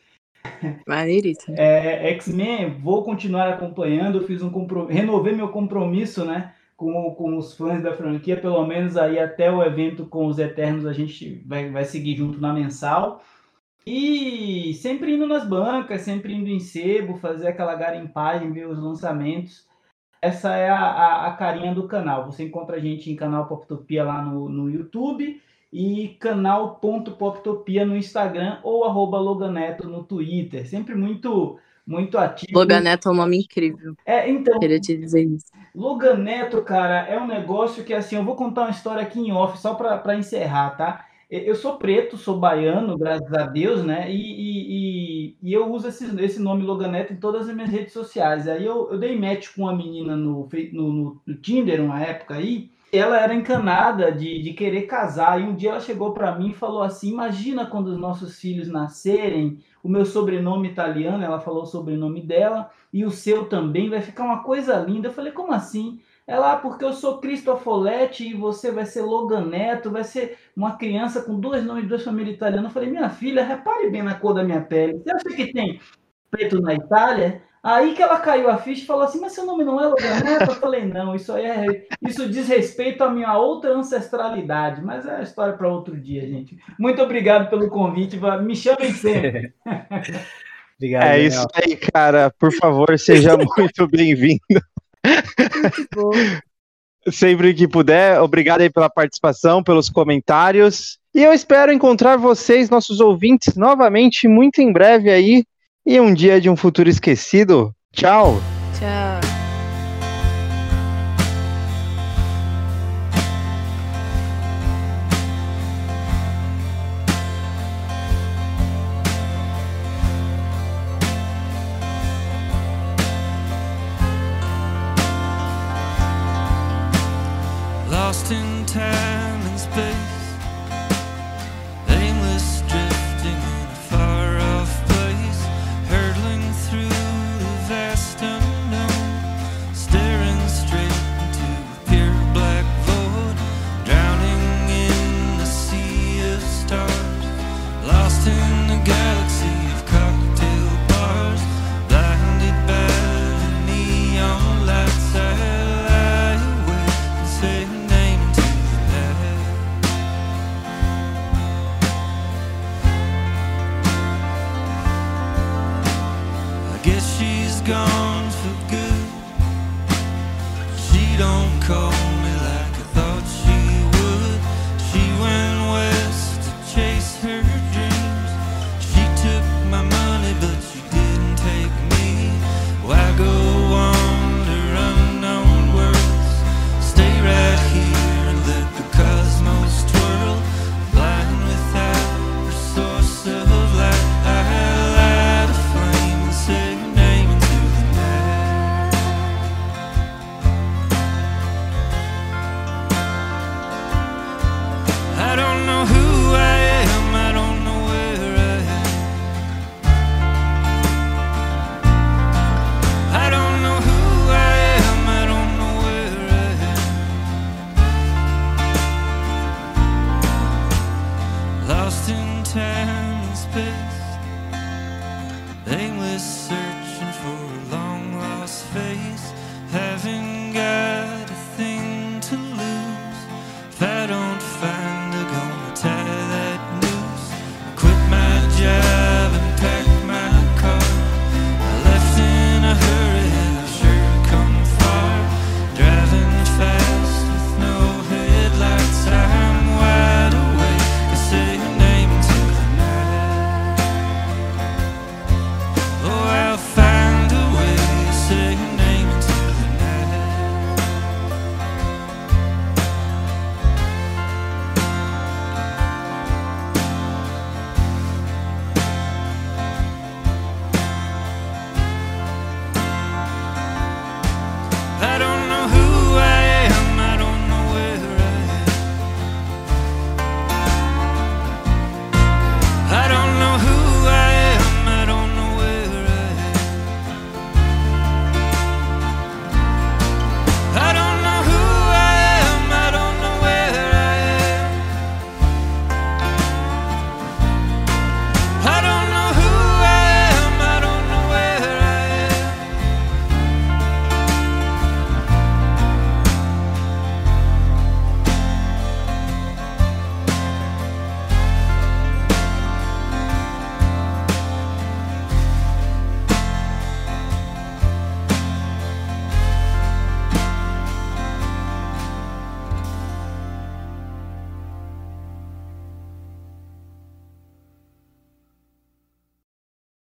[0.88, 1.56] Maneiríssimo.
[1.58, 4.26] É, X-Men, vou continuar acompanhando.
[4.26, 4.86] Fiz um compro...
[4.86, 9.64] renovei meu compromisso, né, com, com os fãs da franquia, pelo menos aí até o
[9.64, 13.24] evento com os Eternos a gente vai, vai seguir junto na mensal.
[13.86, 19.66] E sempre indo nas bancas, sempre indo em sebo, fazer aquela garimpagem, ver os lançamentos.
[20.22, 22.26] Essa é a, a, a carinha do canal.
[22.26, 25.42] Você encontra a gente em canal Poptopia lá no, no YouTube
[25.72, 30.68] e canal.poptopia no Instagram ou arroba Loganeto no Twitter.
[30.68, 32.52] Sempre muito muito ativo.
[32.54, 33.96] Loganeto é um nome incrível.
[34.06, 35.46] É, então, Queria te dizer isso.
[35.74, 39.58] Loganeto, cara, é um negócio que assim, eu vou contar uma história aqui em off
[39.58, 41.06] só para encerrar, tá?
[41.30, 44.10] eu sou preto, sou baiano, graças a Deus, né?
[44.10, 48.48] E, e, e, eu uso esse, esse nome Loganeto em todas as minhas redes sociais.
[48.48, 52.72] Aí eu, eu dei match com uma menina no, no, no Tinder, uma época aí,
[52.92, 55.40] ela era encanada de, de querer casar.
[55.42, 58.68] E um dia ela chegou para mim e falou assim: Imagina quando os nossos filhos
[58.68, 64.02] nascerem, o meu sobrenome italiano, ela falou o sobrenome dela, e o seu também, vai
[64.02, 65.10] ficar uma coisa linda.
[65.10, 66.00] Eu falei: Como assim?
[66.26, 71.22] Ela, ah, porque eu sou Cristofoletti e você vai ser Loganeto, vai ser uma criança
[71.22, 72.66] com dois nomes duas famílias italianas.
[72.66, 75.00] Eu falei: Minha filha, repare bem na cor da minha pele.
[75.00, 75.80] Você acha que tem
[76.30, 77.44] preto na Itália?
[77.64, 80.52] Aí que ela caiu a ficha e falou assim: Mas seu nome não é Loganeto?
[80.52, 81.88] Eu falei: Não, isso aí é.
[82.02, 84.82] Isso diz respeito à minha outra ancestralidade.
[84.82, 86.58] Mas é a história para outro dia, gente.
[86.80, 88.20] Muito obrigado pelo convite.
[88.44, 89.54] Me chamem sempre.
[90.78, 91.04] obrigado.
[91.04, 91.28] É Daniel.
[91.28, 92.34] isso aí, cara.
[92.40, 94.40] Por favor, seja muito bem-vindo.
[97.12, 101.00] Sempre que puder, obrigado aí pela participação, pelos comentários.
[101.16, 105.44] E eu espero encontrar vocês, nossos ouvintes, novamente muito em breve aí
[105.88, 107.74] e um dia de um futuro esquecido.
[107.94, 108.42] Tchau!
[108.78, 109.27] Tchau!